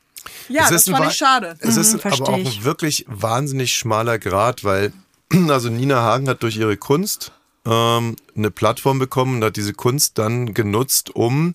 [0.48, 1.57] ja, Es das fand ich schade.
[1.61, 4.92] Es ist Mhm, aber auch ein wirklich wahnsinnig schmaler Grad, weil
[5.48, 7.33] also Nina Hagen hat durch ihre Kunst
[7.64, 11.52] ähm, eine Plattform bekommen und hat diese Kunst dann genutzt, um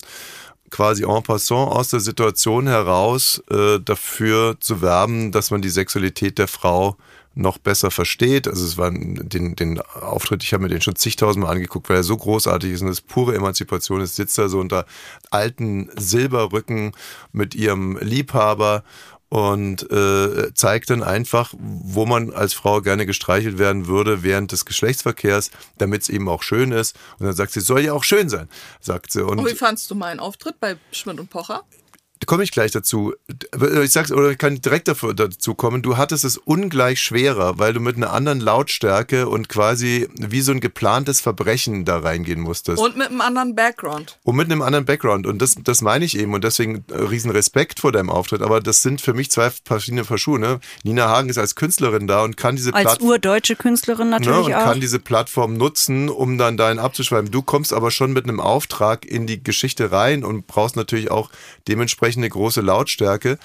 [0.70, 6.38] quasi en passant aus der Situation heraus äh, dafür zu werben, dass man die Sexualität
[6.38, 6.96] der Frau
[7.34, 8.46] noch besser versteht.
[8.46, 12.02] Also es war den, den Auftritt, ich habe mir den schon zigtausendmal angeguckt, weil er
[12.02, 14.00] so großartig ist und es ist pure Emanzipation.
[14.00, 14.86] Es sitzt da so unter
[15.30, 16.92] alten Silberrücken
[17.32, 18.84] mit ihrem Liebhaber
[19.32, 24.66] und äh, zeigt dann einfach, wo man als Frau gerne gestreichelt werden würde während des
[24.66, 26.98] Geschlechtsverkehrs, damit es eben auch schön ist.
[27.18, 29.24] Und dann sagt sie, soll ja auch schön sein, sagt sie.
[29.24, 31.62] Und Und wie fandst du meinen Auftritt bei Schmidt und Pocher?
[32.26, 33.14] Komme ich gleich dazu.
[33.82, 35.82] Ich sag's, oder ich kann direkt dafür, dazu kommen.
[35.82, 40.52] Du hattest es ungleich schwerer, weil du mit einer anderen Lautstärke und quasi wie so
[40.52, 42.80] ein geplantes Verbrechen da reingehen musstest.
[42.80, 44.18] Und mit einem anderen Background.
[44.22, 45.26] Und mit einem anderen Background.
[45.26, 46.34] Und das, das meine ich eben.
[46.34, 48.42] Und deswegen äh, riesen Respekt vor deinem Auftritt.
[48.42, 50.38] Aber das sind für mich zwei verschiedene Paar Schuhe.
[50.38, 50.60] Ne?
[50.84, 54.46] Nina Hagen ist als Künstlerin da und kann diese Als Plattform urdeutsche Künstlerin ne, natürlich
[54.46, 54.64] und auch.
[54.64, 57.30] kann diese Plattform nutzen, um dann dahin abzuschreiben.
[57.30, 61.30] Du kommst aber schon mit einem Auftrag in die Geschichte rein und brauchst natürlich auch
[61.68, 63.38] dementsprechend eine große Lautstärke.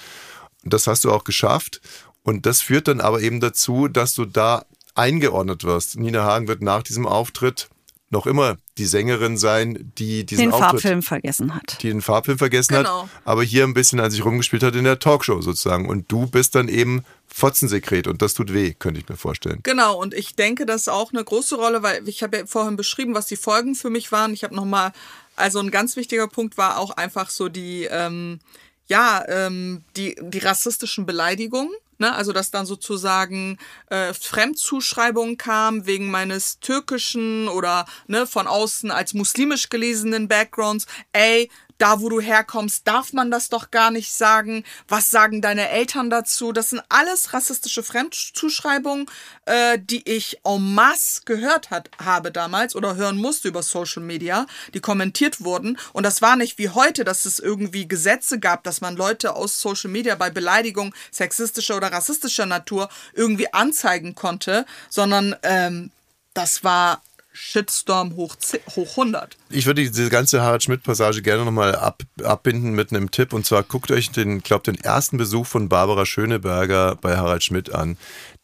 [0.64, 1.80] Das hast du auch geschafft.
[2.22, 5.98] Und das führt dann aber eben dazu, dass du da eingeordnet wirst.
[5.98, 7.68] Nina Hagen wird nach diesem Auftritt
[8.10, 11.82] noch immer die Sängerin sein, die diesen den Auftritt, Farbfilm vergessen hat.
[11.82, 13.02] die den Farbfilm vergessen Genau.
[13.02, 15.86] hat, aber hier ein bisschen an sich rumgespielt hat in der Talkshow sozusagen.
[15.88, 19.60] Und du bist dann eben Fotzensekret und das tut weh, könnte ich mir vorstellen.
[19.62, 22.76] Genau, und ich denke, das ist auch eine große Rolle, weil ich habe ja vorhin
[22.76, 24.32] beschrieben, was die Folgen für mich waren.
[24.32, 24.92] Ich habe nochmal,
[25.38, 28.40] also ein ganz wichtiger Punkt war auch einfach so die, ähm,
[28.86, 31.72] ja, ähm, die, die rassistischen Beleidigungen.
[32.00, 33.58] Ne, also dass dann sozusagen
[33.90, 40.86] äh, Fremdzuschreibungen kamen wegen meines türkischen oder ne, von außen als muslimisch gelesenen Backgrounds.
[41.12, 44.64] Ey, da wo du herkommst, darf man das doch gar nicht sagen.
[44.88, 46.52] Was sagen deine Eltern dazu?
[46.52, 49.06] Das sind alles rassistische Fremdzuschreibungen,
[49.46, 54.46] äh, die ich en masse gehört hat, habe damals oder hören musste über Social Media,
[54.74, 55.78] die kommentiert wurden.
[55.92, 59.60] Und das war nicht wie heute, dass es irgendwie Gesetze gab, dass man Leute aus
[59.60, 65.90] Social Media bei Beleidigung sexistischer oder rassistischer Natur irgendwie anzeigen konnte, sondern ähm,
[66.34, 67.02] das war
[67.40, 68.36] Shitstorm hoch,
[68.74, 69.36] hoch 100.
[69.48, 73.32] Ich würde diese ganze Harald Schmidt-Passage gerne nochmal ab, abbinden mit einem Tipp.
[73.32, 77.72] Und zwar guckt euch den, glaube den ersten Besuch von Barbara Schöneberger bei Harald Schmidt
[77.72, 77.96] an.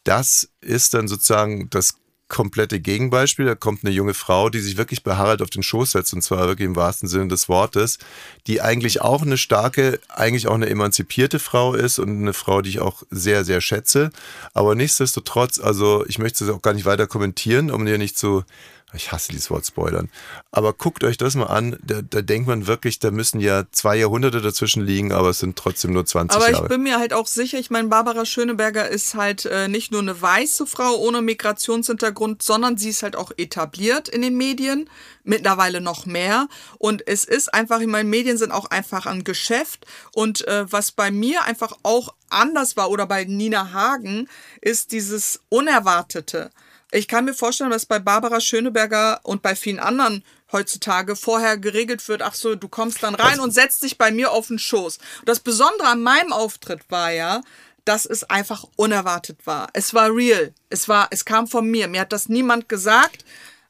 [0.05, 1.95] Das ist dann sozusagen das
[2.27, 3.45] komplette Gegenbeispiel.
[3.45, 6.21] Da kommt eine junge Frau, die sich wirklich bei Harald auf den Schoß setzt, und
[6.21, 7.99] zwar wirklich im wahrsten Sinne des Wortes,
[8.47, 12.69] die eigentlich auch eine starke, eigentlich auch eine emanzipierte Frau ist und eine Frau, die
[12.69, 14.09] ich auch sehr, sehr schätze.
[14.53, 18.43] Aber nichtsdestotrotz, also ich möchte es auch gar nicht weiter kommentieren, um dir nicht zu
[18.95, 20.09] ich hasse dieses Wort Spoilern.
[20.51, 21.77] Aber guckt euch das mal an.
[21.83, 25.57] Da, da denkt man wirklich, da müssen ja zwei Jahrhunderte dazwischen liegen, aber es sind
[25.57, 26.69] trotzdem nur 20 Aber ich Jahre.
[26.69, 30.19] bin mir halt auch sicher, ich meine, Barbara Schöneberger ist halt äh, nicht nur eine
[30.19, 34.89] weiße Frau ohne Migrationshintergrund, sondern sie ist halt auch etabliert in den Medien,
[35.23, 36.47] mittlerweile noch mehr.
[36.77, 39.85] Und es ist einfach, ich meine, Medien sind auch einfach ein Geschäft.
[40.13, 44.27] Und äh, was bei mir einfach auch anders war oder bei Nina Hagen,
[44.61, 46.51] ist dieses Unerwartete.
[46.95, 52.07] Ich kann mir vorstellen, dass bei Barbara Schöneberger und bei vielen anderen heutzutage vorher geregelt
[52.07, 54.99] wird, ach so, du kommst dann rein und setzt dich bei mir auf den Schoß.
[55.25, 57.41] Das Besondere an meinem Auftritt war ja,
[57.83, 59.67] dass es einfach unerwartet war.
[59.73, 60.53] Es war real.
[60.69, 61.89] Es war, es kam von mir.
[61.89, 63.25] Mir hat das niemand gesagt.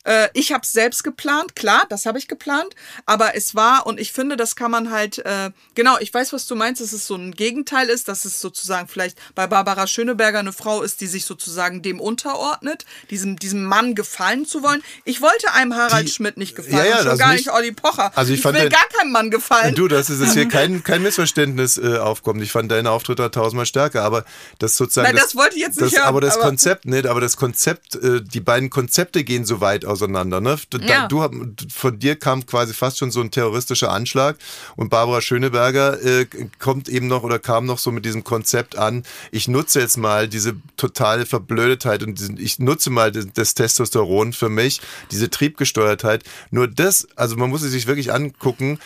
[0.05, 2.73] Äh, ich habe es selbst geplant, klar, das habe ich geplant,
[3.05, 6.47] aber es war, und ich finde, das kann man halt, äh, genau, ich weiß, was
[6.47, 10.39] du meinst, dass es so ein Gegenteil ist, dass es sozusagen vielleicht bei Barbara Schöneberger
[10.39, 14.83] eine Frau ist, die sich sozusagen dem unterordnet, diesem, diesem Mann gefallen zu wollen.
[15.03, 17.45] Ich wollte einem Harald Die- Schmidt nicht gefallen, Ja, ja, schon das gar nicht.
[17.47, 18.11] nicht Olli Pocher.
[18.15, 19.75] Also ich ich fand will den- gar keinem Mann gefallen.
[19.75, 22.41] Du, dass es jetzt hier kein, kein Missverständnis äh, aufkommt.
[22.41, 24.23] Ich fand deine Auftritte tausendmal stärker, aber
[24.59, 25.07] das sozusagen.
[25.07, 27.37] Nein, das wollte ich jetzt nicht das, hören, Aber das aber- Konzept, ne, aber das
[27.37, 30.41] Konzept, äh, die beiden Konzepte gehen so weit auseinander.
[30.41, 30.58] Ne?
[30.81, 31.08] Ja.
[31.08, 31.25] du,
[31.73, 34.38] von dir kam quasi fast schon so ein terroristischer Anschlag
[34.75, 36.27] und Barbara Schöneberger äh,
[36.60, 39.03] kommt eben noch oder kam noch so mit diesem Konzept an.
[39.31, 44.49] Ich nutze jetzt mal diese totale Verblödetheit und ich nutze mal das, das Testosteron für
[44.49, 44.81] mich,
[45.12, 46.23] diese Triebgesteuertheit.
[46.51, 48.79] Nur das, also man muss es sich wirklich angucken.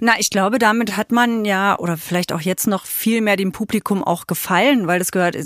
[0.00, 3.52] Na, ich glaube, damit hat man ja, oder vielleicht auch jetzt noch viel mehr dem
[3.52, 5.36] Publikum auch gefallen, weil das gehört,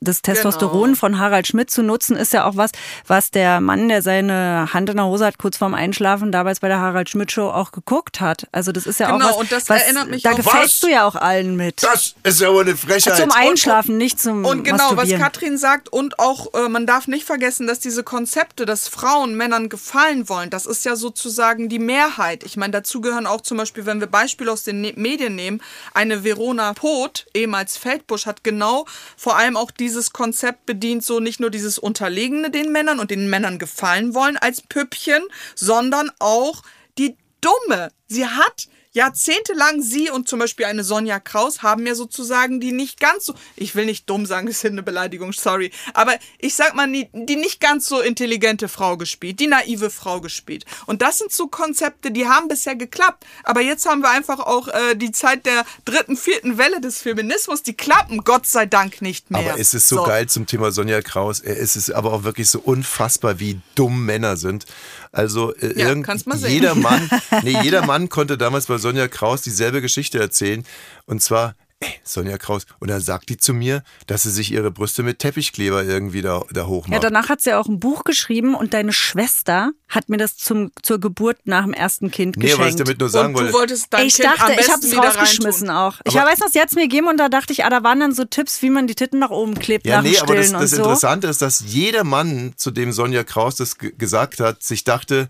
[0.00, 0.96] das Testosteron Genau.
[0.98, 2.72] von Harald Schmidt zu nutzen, ist ja auch was,
[3.06, 6.68] was der Mann, der seine Hand in der Hose hat, kurz vorm Einschlafen, damals bei
[6.68, 8.46] der Harald Schmidt Show auch geguckt hat.
[8.52, 10.62] Also das ist ja Genau, auch was, und das was erinnert mich da auch- gefällst
[10.74, 10.80] Was?
[10.80, 11.82] du ja auch allen mit.
[11.82, 13.16] Das ist ja wohl eine Frechheit.
[13.16, 15.08] Zum Einschlafen, nicht zum Und genau, was.
[15.08, 19.68] Katrin sagt, und auch, äh, man darf nicht vergessen, dass diese Konzepte, dass Frauen Männern
[19.68, 22.44] gefallen wollen, das ist ja sozusagen die Mehrheit.
[22.44, 25.62] Ich meine, dazu gehören auch zum Beispiel, wenn wir Beispiele aus den ne Medien nehmen,
[25.94, 28.84] eine Verona Poth, ehemals Feldbusch, hat genau
[29.16, 33.30] vor allem auch dieses Konzept bedient, so nicht nur dieses Unterlegene den Männern und den
[33.30, 35.22] Männern gefallen wollen als Püppchen,
[35.54, 36.62] sondern auch
[36.98, 37.90] die Dumme.
[38.08, 43.00] Sie hat jahrzehntelang sie und zum Beispiel eine Sonja Kraus haben ja sozusagen die nicht
[43.00, 46.74] ganz so, ich will nicht dumm sagen, das ist eine Beleidigung, sorry, aber ich sag
[46.74, 50.64] mal, die, die nicht ganz so intelligente Frau gespielt, die naive Frau gespielt.
[50.86, 53.24] Und das sind so Konzepte, die haben bisher geklappt.
[53.44, 57.62] Aber jetzt haben wir einfach auch äh, die Zeit der dritten, vierten Welle des Feminismus,
[57.62, 59.40] die klappen Gott sei Dank nicht mehr.
[59.52, 61.40] Aber es ist so, geil zum Thema Sonja Kraus.
[61.40, 64.66] Es ist aber auch wirklich so unfassbar, wie dumm Männer sind.
[65.12, 66.52] Also äh, Ja, irgend- kannst mal sehen.
[66.52, 67.08] jeder Mann,
[67.42, 70.64] nee, jeder Mann konnte damals bei Sonja Kraus dieselbe Geschichte erzählen.
[71.06, 72.64] Und zwar, ey, Sonja Kraus.
[72.78, 76.42] Und dann sagt die zu mir, dass sie sich ihre Brüste mit Teppichkleber irgendwie da,
[76.52, 77.02] da Ja, hochmacht.
[77.02, 81.00] danach hat sie auch ein Buch geschrieben und deine Schwester hat mir das zum, zur
[81.00, 82.80] Geburt nach dem ersten Kind nee, was ich geschenkt.
[82.80, 83.52] damit nur sagen und du wollte.
[83.58, 86.00] wolltest dein ich kind am dachte, ich habe es rausgeschmissen auch.
[86.04, 87.82] Ich Aber- weiß noch, sie hat es mir gegeben und da dachte ich, ah, da
[87.82, 90.22] waren dann so Tipps, wie man die Titten nach oben klebt Ja, nach nee, dem
[90.22, 90.76] aber das, das so.
[90.76, 95.28] Interessante ist, dass jeder Mann, zu dem Sonja Kraus das ge- gesagt hat, sich dachte,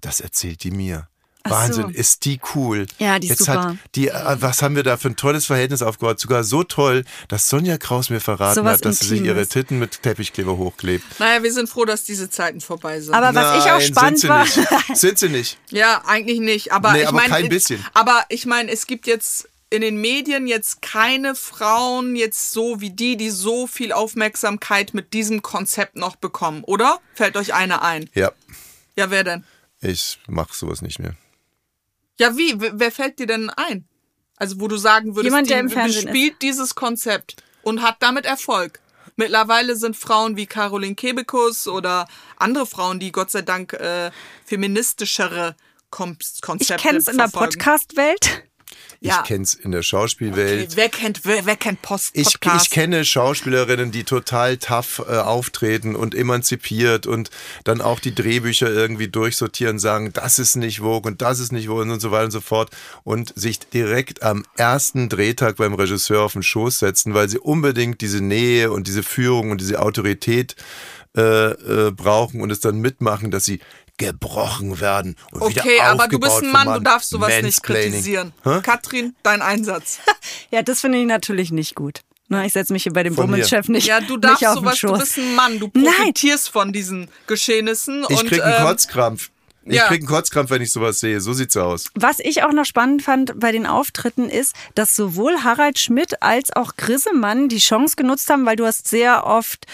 [0.00, 1.06] das erzählt die mir.
[1.44, 1.88] Ach Wahnsinn, so.
[1.88, 2.86] ist die cool.
[2.98, 3.68] Ja, die ist Jetzt super.
[3.70, 6.20] Hat die, äh, was haben wir da für ein tolles Verhältnis aufgebaut?
[6.20, 9.78] Sogar so toll, dass Sonja Kraus mir verraten Sowas hat, dass sie sich ihre Titten
[9.78, 11.04] mit Teppichkleber hochklebt.
[11.18, 13.14] Naja, wir sind froh, dass diese Zeiten vorbei sind.
[13.14, 14.46] Aber was ich auch Nein, spannend sind war.
[14.94, 15.58] Sind sie nicht.
[15.70, 16.72] Ja, eigentlich nicht.
[16.72, 17.84] Aber Nee, ich aber meine, kein bisschen.
[17.94, 22.90] Aber ich meine, es gibt jetzt in den Medien jetzt keine Frauen jetzt so wie
[22.90, 27.00] die, die so viel Aufmerksamkeit mit diesem Konzept noch bekommen, oder?
[27.14, 28.08] Fällt euch eine ein?
[28.14, 28.32] Ja,
[28.96, 29.44] Ja, wer denn?
[29.80, 31.14] ich mach sowas nicht mehr.
[32.22, 32.54] Ja, wie?
[32.56, 33.84] Wer fällt dir denn ein?
[34.36, 38.26] Also, wo du sagen würdest, Jemand, der im Fernsehen bespielt dieses Konzept und hat damit
[38.26, 38.78] Erfolg.
[39.16, 42.06] Mittlerweile sind Frauen wie Caroline Kebekus oder
[42.36, 44.12] andere Frauen, die Gott sei Dank äh,
[44.44, 45.56] feministischere
[45.90, 47.26] Kom ich Konzepte kenne es in der.
[47.26, 48.44] Podcast-Welt.
[49.00, 49.20] Ja.
[49.22, 50.68] Ich kenn's in der Schauspielwelt.
[50.68, 55.16] Okay, wer kennt, wer, wer kennt Post Ich, ich kenne Schauspielerinnen, die total tough äh,
[55.16, 57.30] auftreten und emanzipiert und
[57.64, 61.66] dann auch die Drehbücher irgendwie durchsortieren, sagen, das ist nicht Vogue und das ist nicht
[61.66, 62.70] Vogue und so weiter und so fort
[63.02, 68.00] und sich direkt am ersten Drehtag beim Regisseur auf den Schoß setzen, weil sie unbedingt
[68.00, 70.54] diese Nähe und diese Führung und diese Autorität
[71.14, 73.60] äh, äh, brauchen und es dann mitmachen, dass sie
[73.98, 77.62] gebrochen werden und wieder Okay, aber du bist aufgebaut ein Mann, du darfst sowas nicht
[77.62, 78.32] kritisieren.
[78.44, 78.60] Hä?
[78.62, 79.98] Katrin, dein Einsatz.
[80.50, 82.00] Ja, das finde ich natürlich nicht gut.
[82.28, 83.16] Na, ich setze mich hier bei dem.
[83.16, 84.98] Womans-Chef nicht, Ja, du nicht darfst auf den sowas, du Schoß.
[85.00, 85.84] bist ein Mann, du Nein.
[85.84, 88.04] profitierst von diesen Geschehnissen.
[88.08, 89.30] Ich und, krieg einen ähm, Kotzkrampf.
[89.64, 89.86] Ich ja.
[89.86, 91.20] krieg einen Kotzkrampf, wenn ich sowas sehe.
[91.20, 91.90] So sieht's aus.
[91.94, 96.54] Was ich auch noch spannend fand bei den Auftritten ist, dass sowohl Harald Schmidt als
[96.54, 99.66] auch Grissemann die Chance genutzt haben, weil du hast sehr oft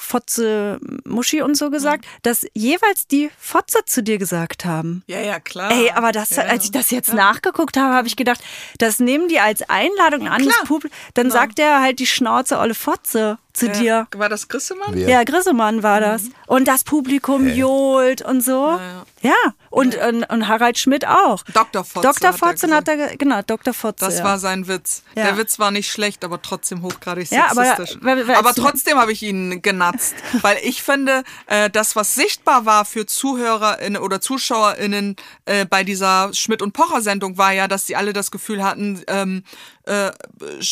[0.00, 5.02] Fotze Muschi und so gesagt, dass jeweils die Fotze zu dir gesagt haben.
[5.06, 5.70] Ja, ja, klar.
[5.70, 8.40] Ey, aber das, ja, als ich das jetzt nachgeguckt habe, habe ich gedacht,
[8.78, 10.56] das nehmen die als Einladung an das.
[10.64, 10.96] Publikum.
[11.14, 13.72] Dann sagt er halt die Schnauze Olle Fotze zu ja.
[13.72, 14.06] dir.
[14.16, 14.94] War das Grissemann?
[14.94, 15.08] Wer?
[15.08, 16.24] Ja, Grissemann war das.
[16.46, 18.78] Und das Publikum johlt und so.
[18.78, 19.04] ja.
[19.22, 19.34] Ja,
[19.68, 21.42] und, und, und Harald Schmidt auch.
[21.52, 21.84] Dr.
[21.84, 22.14] Fotze Dr.
[22.14, 23.74] hat er Fotze hat er, ge- genau, Dr.
[23.74, 24.06] Fotze.
[24.06, 24.24] Das ja.
[24.24, 25.02] war sein Witz.
[25.14, 25.24] Ja.
[25.24, 27.98] Der Witz war nicht schlecht, aber trotzdem hochgradig Ja, aber- sexistisch.
[28.00, 30.14] weil- aber trotzdem habe ich ihn genatzt.
[30.40, 36.32] weil ich finde, äh, das, was sichtbar war für ZuhörerInnen oder ZuschauerInnen äh, bei dieser
[36.32, 39.44] Schmidt- und Pocher-Sendung, war ja, dass sie alle das Gefühl hatten, ähm,
[39.90, 40.12] äh,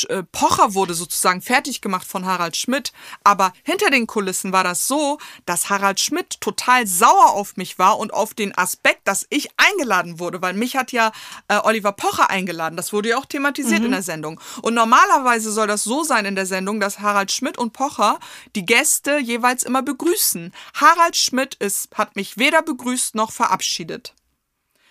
[0.08, 2.92] äh, Pocher wurde sozusagen fertig gemacht von Harald Schmidt.
[3.24, 7.98] Aber hinter den Kulissen war das so, dass Harald Schmidt total sauer auf mich war
[7.98, 11.10] und auf den Aspekt, dass ich eingeladen wurde, weil mich hat ja
[11.48, 12.76] äh, Oliver Pocher eingeladen.
[12.76, 14.40] Das wurde ja auch thematisiert in der Sendung.
[14.62, 18.20] Und normalerweise soll das so sein in der Sendung, dass Harald Schmidt und Pocher
[18.54, 20.52] die Gäste jeweils immer begrüßen.
[20.74, 24.14] Harald Schmidt ist, hat mich weder begrüßt noch verabschiedet.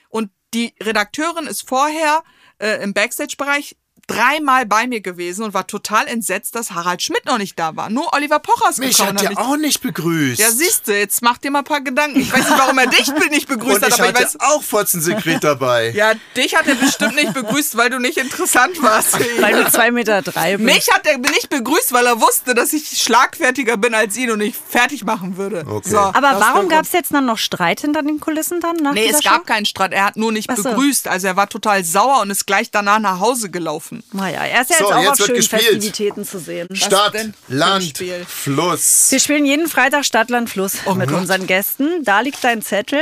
[0.09, 2.23] Und die Redakteurin ist vorher
[2.59, 7.37] äh, im Backstage-Bereich dreimal bei mir gewesen und war total entsetzt, dass Harald Schmidt noch
[7.37, 7.89] nicht da war.
[7.89, 9.17] Nur Oliver Pocher ist Mich gekommen.
[9.19, 10.39] hat er auch nicht begrüßt.
[10.39, 12.19] ja, siehst du, jetzt mach dir mal ein paar Gedanken.
[12.21, 14.39] Ich weiß nicht, warum er dich nicht begrüßt Und hat, ich aber ich hatte weiß.
[14.39, 15.91] auch Fotzensekret dabei.
[15.97, 19.17] Ja, dich hat er bestimmt nicht begrüßt, weil du nicht interessant warst.
[19.41, 20.65] Weil du zwei Meter drei bist.
[20.65, 24.41] Mich hat er nicht begrüßt, weil er wusste, dass ich schlagfertiger bin als ihn und
[24.41, 25.65] ich fertig machen würde.
[25.67, 25.89] Okay.
[25.89, 28.75] So, Aber warum gab es jetzt dann noch Streit hinter den Kulissen dann?
[28.77, 29.43] Nach Nee, es gab Show?
[29.45, 29.91] keinen Streit.
[29.93, 30.63] Er hat nur nicht so.
[30.63, 31.07] begrüßt.
[31.07, 33.96] Also er war total sauer und ist gleich danach nach Hause gelaufen.
[34.13, 35.61] Naja, er ist ja So, jetzt auch jetzt auf schönen gespielt.
[35.63, 36.67] Festivitäten zu sehen.
[36.73, 37.13] Stadt,
[37.47, 38.03] Land?
[38.27, 39.07] Fluss.
[39.11, 42.03] Wir spielen jeden Freitag Stadt, Land, Fluss Oh mit unseren Gästen.
[42.03, 43.01] Da liegt dein Zettel.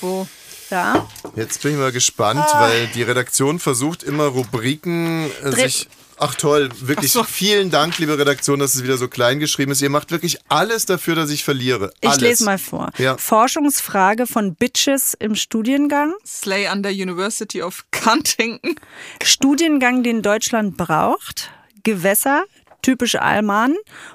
[0.00, 0.26] Wo?
[0.70, 1.06] Ja.
[1.36, 2.62] Jetzt bin ich mal gespannt, Ah.
[2.62, 5.88] weil die Redaktion versucht immer Rubriken äh, Dreh- sich.
[6.18, 7.24] Ach toll, wirklich Ach so.
[7.24, 9.82] vielen Dank, liebe Redaktion, dass es wieder so klein geschrieben ist.
[9.82, 11.92] Ihr macht wirklich alles dafür, dass ich verliere.
[12.00, 12.20] Ich alles.
[12.22, 12.90] lese mal vor.
[12.98, 13.16] Ja.
[13.16, 16.14] Forschungsfrage von Bitches im Studiengang.
[16.24, 18.76] Slay an der University of Huntington.
[19.22, 21.50] Studiengang, den Deutschland braucht.
[21.82, 22.44] Gewässer,
[22.82, 23.74] typisch Alman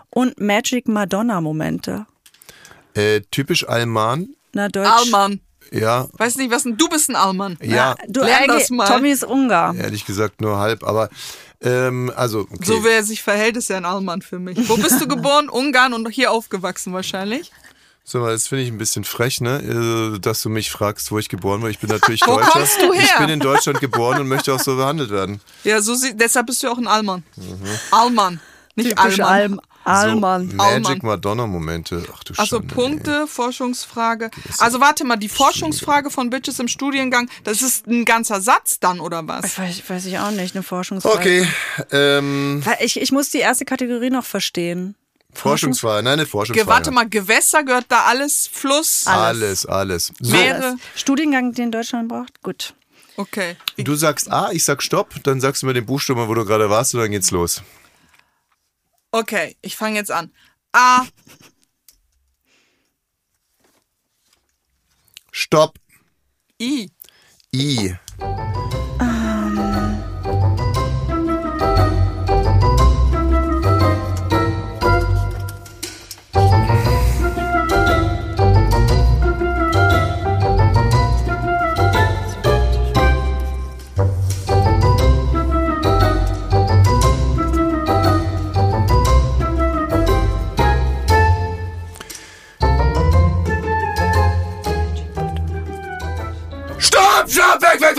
[0.09, 2.05] und Magic Madonna Momente.
[2.93, 4.29] Äh, typisch Alman.
[4.53, 4.87] Na, Deutsch.
[4.87, 5.41] Alman.
[5.71, 6.77] Ja, Weiß nicht, was denn?
[6.77, 7.55] Du bist ein Allmann.
[7.61, 8.87] ja, Du, Lern das mal.
[8.87, 9.75] Tommy ist Ungar.
[9.75, 11.09] ehrlich gesagt nur halb, aber
[11.61, 12.63] ähm, also okay.
[12.63, 14.57] So wie er sich verhält, ist er ein Allmann für mich.
[14.69, 15.49] Wo bist du geboren?
[15.49, 17.51] Ungarn und hier aufgewachsen wahrscheinlich.
[18.11, 21.29] Mal, das finde ich ein bisschen frech, ne, äh, dass du mich fragst, wo ich
[21.29, 21.69] geboren bin.
[21.69, 22.49] Ich bin natürlich Wo Deutscher.
[22.51, 23.03] kommst du her?
[23.03, 25.41] Ich bin in Deutschland geboren und möchte auch so behandelt werden.
[25.63, 27.23] Ja, so sie, deshalb bist du auch ein Allmann.
[27.91, 28.39] Allmann.
[28.75, 29.59] Nicht Typisch Allmann.
[29.59, 30.49] Alm, Allmann.
[30.49, 30.99] So Magic Allmann.
[31.03, 32.03] Madonna Momente.
[32.13, 34.29] Ach du Also Schande, Punkte, Forschungsfrage.
[34.59, 38.99] Also warte mal, die Forschungsfrage von Bitches im Studiengang, das ist ein ganzer Satz dann,
[38.99, 39.45] oder was?
[39.45, 40.67] Ich weiß, weiß ich auch nicht, eine ey.
[40.67, 41.17] Forschungsfrage.
[41.17, 41.47] Okay,
[41.91, 44.95] ähm, Ich, ich muss die erste Kategorie noch verstehen.
[45.33, 46.03] Forschungsfrage.
[46.03, 46.69] Nein, eine Ge Forschungsfrage.
[46.69, 50.11] warte mal, Gewässer gehört da alles, Fluss, Alles, alles.
[50.19, 50.75] So, Meere.
[50.95, 52.41] Studiengang, den Deutschland braucht?
[52.41, 52.73] Gut.
[53.15, 53.57] Okay.
[53.77, 56.69] Du sagst A, ich sag Stopp, dann sagst du mir den Buchstaben, wo du gerade
[56.69, 57.61] warst und dann geht's los.
[59.11, 60.31] Okay, ich fange jetzt an.
[60.71, 61.05] A,
[65.31, 65.79] Stopp.
[66.61, 66.91] I,
[67.51, 67.95] I.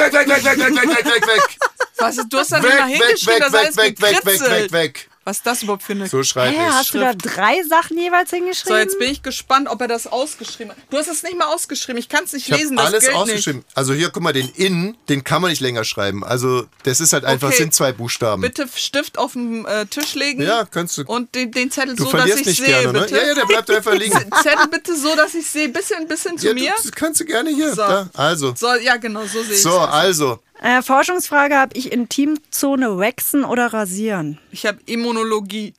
[0.01, 1.57] weg, weg, weg, weg, weg, weg, weg, weg, weg, weg, weg.
[1.99, 4.39] Was du hast da nicht Weg, weg, hingeschrieben, das weg, heißt weg, weg, weg, weg,
[4.39, 4.73] gekritzelt.
[4.73, 5.10] weg.
[5.31, 6.09] Was ist das überhaupt für eine...
[6.09, 6.61] So schreibe ich.
[6.61, 8.77] hast du da drei Sachen jeweils hingeschrieben?
[8.77, 10.79] So, jetzt bin ich gespannt, ob er das ausgeschrieben hat.
[10.91, 11.99] Du hast es nicht mal ausgeschrieben.
[12.01, 13.65] Ich kann es nicht Ich lesen, das alles gilt ausgeschrieben.
[13.77, 16.25] Also hier, guck mal, den In, den kann man nicht länger schreiben.
[16.25, 17.59] Also das ist halt einfach, Okay.
[17.59, 18.43] sind zwei Buchstaben.
[18.43, 18.57] nicht.
[18.57, 20.43] Bitte Stift auf den äh, Tisch legen.
[20.43, 21.05] Ja, kannst du.
[21.05, 23.01] Und den, den Zettel du so, dass ich nicht sehe, gerne, ne?
[23.03, 23.15] bitte.
[23.15, 24.19] Ja, ja, der bleibt einfach liegen.
[24.43, 25.69] Zettel bitte so, dass ich sehe.
[25.69, 26.75] Bisschen, bisschen zu ja, mir.
[26.77, 27.71] du, das kannst du gerne hier.
[27.71, 27.83] So.
[27.83, 28.53] Da, also.
[28.57, 30.41] So, ja, genau, so sehe ich So, also.
[30.63, 34.39] Äh, Forschungsfrage, habe ich Intimzone waxen oder rasieren?
[34.51, 35.75] Ich habe Immunologie.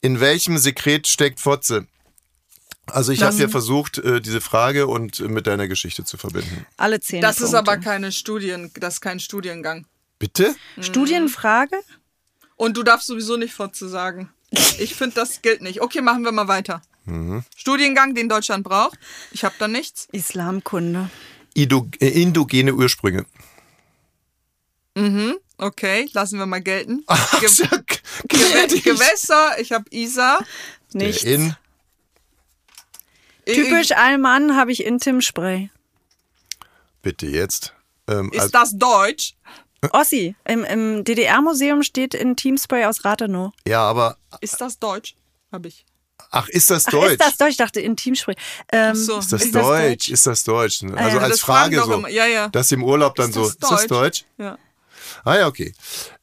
[0.00, 1.86] In welchem Sekret steckt Fotze?
[2.86, 6.66] Also ich habe ja versucht, äh, diese Frage und äh, mit deiner Geschichte zu verbinden.
[6.76, 7.58] Alle zehn Das ist Punkte.
[7.58, 9.86] aber keine Studien, das ist kein Studiengang.
[10.18, 10.54] Bitte?
[10.80, 11.76] Studienfrage?
[12.56, 14.30] Und du darfst sowieso nicht Fotze sagen.
[14.78, 15.80] Ich finde, das gilt nicht.
[15.80, 16.82] Okay, machen wir mal weiter.
[17.04, 17.44] Mhm.
[17.56, 18.98] Studiengang, den Deutschland braucht.
[19.30, 20.08] Ich habe da nichts.
[20.12, 21.10] Islamkunde.
[21.54, 23.26] Äh, indogene Ursprünge.
[25.58, 27.04] Okay, lassen wir mal gelten.
[27.06, 30.44] Ach, Ge ja, Gewässer, ich habe Isar.
[30.92, 31.22] Nichts.
[31.22, 31.56] Der In.
[33.46, 35.70] Typisch Allmann habe ich Intim-Spray.
[37.02, 37.74] Bitte jetzt.
[38.08, 39.34] Ähm, Ist also, das Deutsch?
[39.90, 43.52] Ossi, im, im DDR-Museum steht Intimspray aus Rathenow.
[43.66, 44.16] ja, aber.
[44.40, 45.16] Ist das Deutsch?
[45.50, 45.84] Habe ich.
[46.30, 47.12] Ach, ist das Ach, Deutsch?
[47.12, 47.50] ist das Deutsch?
[47.50, 48.36] Ich dachte Intimspray.
[48.70, 49.18] Ähm, Ach so.
[49.18, 49.82] Ist das Ist das Deutsch?
[49.88, 50.08] Deutsch?
[50.08, 50.82] Ist das Deutsch?
[50.94, 51.94] Also ja, als Frage so.
[51.94, 52.08] immer.
[52.08, 52.48] Ja, ja.
[52.48, 53.42] Dass im Urlaub dann Ist so.
[53.42, 54.24] das Ist das Deutsch?
[54.38, 54.56] Ja.
[55.24, 55.72] Ah ja, okay.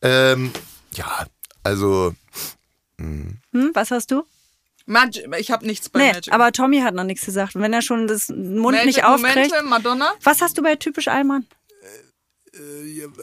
[0.01, 0.51] Ähm,
[0.93, 1.25] ja,
[1.63, 2.13] also
[2.97, 3.39] hm,
[3.73, 4.23] was hast du?
[4.85, 6.33] Magic, ich habe nichts bei Nee, Magic.
[6.33, 7.55] aber Tommy hat noch nichts gesagt.
[7.55, 9.35] Und wenn er schon das Mund Magic nicht aufkriegt.
[9.35, 10.13] Momente, Madonna.
[10.23, 11.45] Was hast du bei typisch Allmann?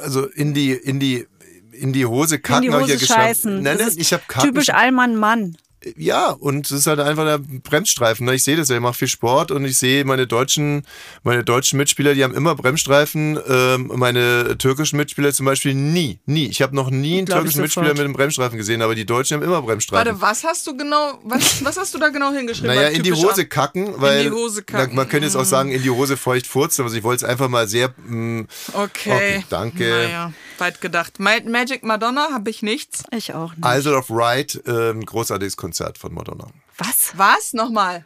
[0.01, 1.27] also in die in die
[1.73, 3.21] in die Hose kacken In die habe ich ja geschafft.
[3.21, 3.63] scheißen.
[3.63, 4.23] Nein, Das nein, ich habe.
[4.41, 5.57] Typisch Allmann Mann.
[5.97, 8.27] Ja, und es ist halt einfach der Bremsstreifen.
[8.27, 8.35] ne?
[8.35, 10.85] Ich sehe das ja, ich mache viel Sport und ich sehe meine deutschen,
[11.23, 13.39] meine deutschen Mitspieler, die haben immer Bremsstreifen.
[13.49, 16.47] Ähm, meine türkischen Mitspieler zum Beispiel nie, nie.
[16.47, 19.37] Ich habe noch nie einen Glaub türkischen Mitspieler mit einem Bremsstreifen gesehen, aber die Deutschen
[19.37, 20.07] haben immer Bremsstreifen.
[20.07, 22.75] Warte, was hast du genau, was, was hast du da genau hingeschrieben?
[22.75, 24.89] Naja, in die Hose an- kacken, weil die Hose kacken.
[24.89, 27.31] Man, man könnte jetzt auch sagen, in die Hose feucht furzen, aber ich wollte es
[27.31, 27.95] einfach mal sehr.
[28.07, 29.13] Mh, Okay.
[29.13, 29.89] Okay, danke.
[29.89, 31.19] Naja, weit gedacht.
[31.21, 33.03] Ma Magic Madonna habe ich nichts.
[33.17, 33.65] Ich auch nicht.
[33.65, 36.47] Isle of Right, äh, ein großartiges Konzert von Madonna.
[36.79, 37.13] Was?
[37.17, 37.53] Was?
[37.53, 38.05] Nochmal.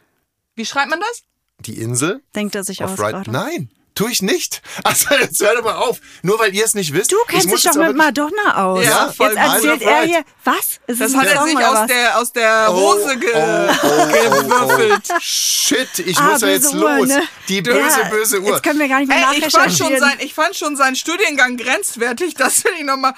[0.55, 1.23] Wie schreibt man das?
[1.59, 3.27] Die Insel Denkt er sich aus Right?
[3.27, 4.61] Nein, tue ich nicht.
[4.83, 5.99] Also jetzt hört aber auf.
[6.23, 7.11] Nur weil ihr es nicht wisst.
[7.11, 8.83] Du ich kennst dich doch mit Madonna aus.
[8.85, 10.79] Ja, voll Jetzt erzählt er hier, was?
[10.87, 11.87] Ist Das es hat er sich aus was?
[11.87, 15.03] der, aus der Oh, Hose ge oh, oh, gewürfelt.
[15.09, 15.19] Oh, oh.
[15.21, 17.07] Shit, ich Ah, muss ja jetzt Uhr, los.
[17.09, 17.21] ne?
[17.47, 18.49] Die böse, Ja, böse Uhr.
[18.49, 20.95] Jetzt können wir gar nicht mehr Ey, ich fand, schon sein, ich fand schon seinen
[20.95, 22.33] Studiengang grenzwertig.
[22.35, 23.13] Das will ich nochmal.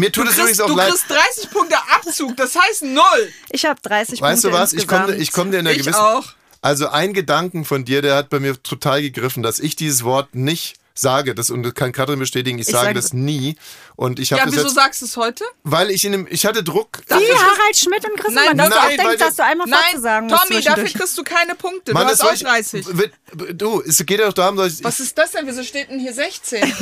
[0.00, 0.88] Mir Du tut es übrigens kriegst, auch du leid.
[0.90, 2.36] kriegst 30 Punkte Abzug.
[2.36, 3.32] Das heißt null.
[3.50, 4.72] Ich habe 30 Weißt Punkte du was?
[4.72, 5.22] Ich komme insgesamt.
[5.22, 5.98] ich komm dir in der Ich gewissen.
[6.00, 6.24] auch.
[6.62, 10.34] Also ein Gedanken von dir, der hat bei mir total gegriffen, dass ich dieses Wort
[10.34, 11.34] nicht sage.
[11.34, 13.56] Das, und das kann Katrin bestätigen, ich, sage sage- das nie.
[14.00, 15.44] Und ich habe Ja, wieso jetzt, sagst du es heute?
[15.62, 17.00] weil ich in dem, ich hatte Druck.
[17.06, 19.36] Wie Harald Schmidt und Chris Nein, Mann, dass du nein, auch weil denkst, das- dass
[19.36, 21.92] du einmal Nein, sagen musst Tommy, dafür kriegst du keine Punkte.
[21.92, 22.86] Mann, du hast auch ich- 30.
[22.96, 23.12] Wird-
[23.52, 24.84] Du, es geht ja doch darum, dass ich.
[24.84, 25.46] Was ist das denn?
[25.46, 26.62] Wieso steht denn hier 16?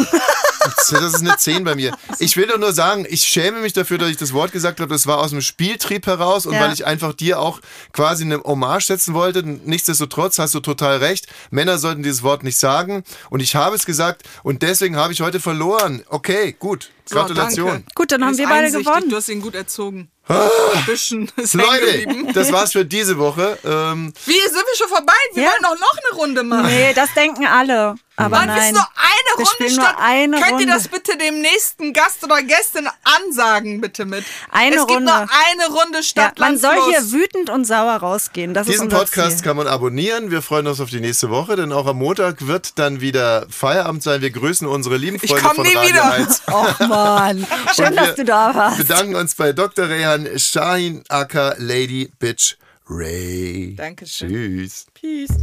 [0.91, 1.97] Das ist eine 10 bei mir.
[2.19, 4.93] Ich will doch nur sagen, ich schäme mich dafür, dass ich das Wort gesagt habe.
[4.93, 6.61] Das war aus dem Spieltrieb heraus und Ja.
[6.61, 7.61] weil ich einfach dir auch
[7.93, 9.43] quasi eine Hommage setzen wollte.
[9.45, 11.27] Nichtsdestotrotz hast du total recht.
[11.51, 13.05] Männer sollten dieses Wort nicht sagen.
[13.31, 16.03] Und ich habe es gesagt und deswegen habe ich heute verloren.
[16.09, 16.91] Okay, gut.
[17.11, 17.67] Gratulation.
[17.67, 17.93] So, danke.
[17.95, 19.11] Gut, dann haben wir beide einsichtig, gewonnen.
[19.11, 20.11] Du hast ihn gut erzogen.
[20.29, 23.59] Ein bisschen ist Leute, das war's für diese Woche.
[23.65, 25.13] Ähm, Wie, sind wir schon vorbei?
[25.35, 25.51] Wir Ja.
[25.51, 26.67] wollen doch noch eine Runde machen.
[26.67, 27.95] Nee, das denken alle.
[28.21, 28.59] Aber Mann, nein.
[28.59, 29.97] ist nur eine wir Runde statt.
[30.01, 30.65] eine Könnt Runde.
[30.65, 34.25] ihr das bitte dem nächsten Gast oder Gästin ansagen, bitte mit?
[34.51, 35.05] Eine es gibt Runde.
[35.13, 38.55] nur eine Runde ja, statt man soll hier wütend und sauer rausgehen.
[38.55, 39.47] Das ist Diesen unser Podcast Ziel.
[39.47, 40.33] kann man abonnieren.
[40.33, 44.03] Wir freuen uns auf die nächste Woche, denn auch am Montag wird dann wieder Feierabend
[44.03, 44.21] sein.
[44.21, 46.11] Wir grüßen unsere lieben Ich Freunde komm von nie Radio wieder.
[46.11, 46.43] 1.
[46.49, 48.79] Och Mann, schön, dass wir du da warst.
[48.79, 49.89] bedanken uns bei Dr.
[49.89, 52.57] Rehan Shahin Acker Lady Bitch
[52.89, 53.75] Ray.
[53.77, 54.31] Dankeschön.
[54.31, 54.87] Tschüss.
[54.95, 55.37] Peace.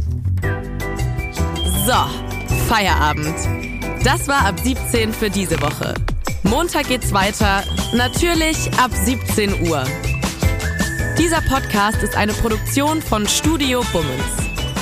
[1.86, 3.36] So, Feierabend.
[4.04, 5.94] Das war ab 17 für diese Woche.
[6.42, 9.84] Montag geht's weiter, natürlich ab 17 Uhr.
[11.18, 14.22] Dieser Podcast ist eine Produktion von Studio Bummens.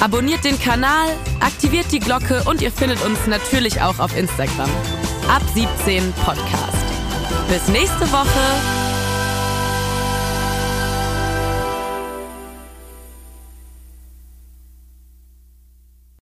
[0.00, 1.08] Abonniert den Kanal,
[1.40, 4.70] aktiviert die Glocke und ihr findet uns natürlich auch auf Instagram.
[5.28, 6.84] Ab 17 Podcast.
[7.48, 8.83] Bis nächste Woche.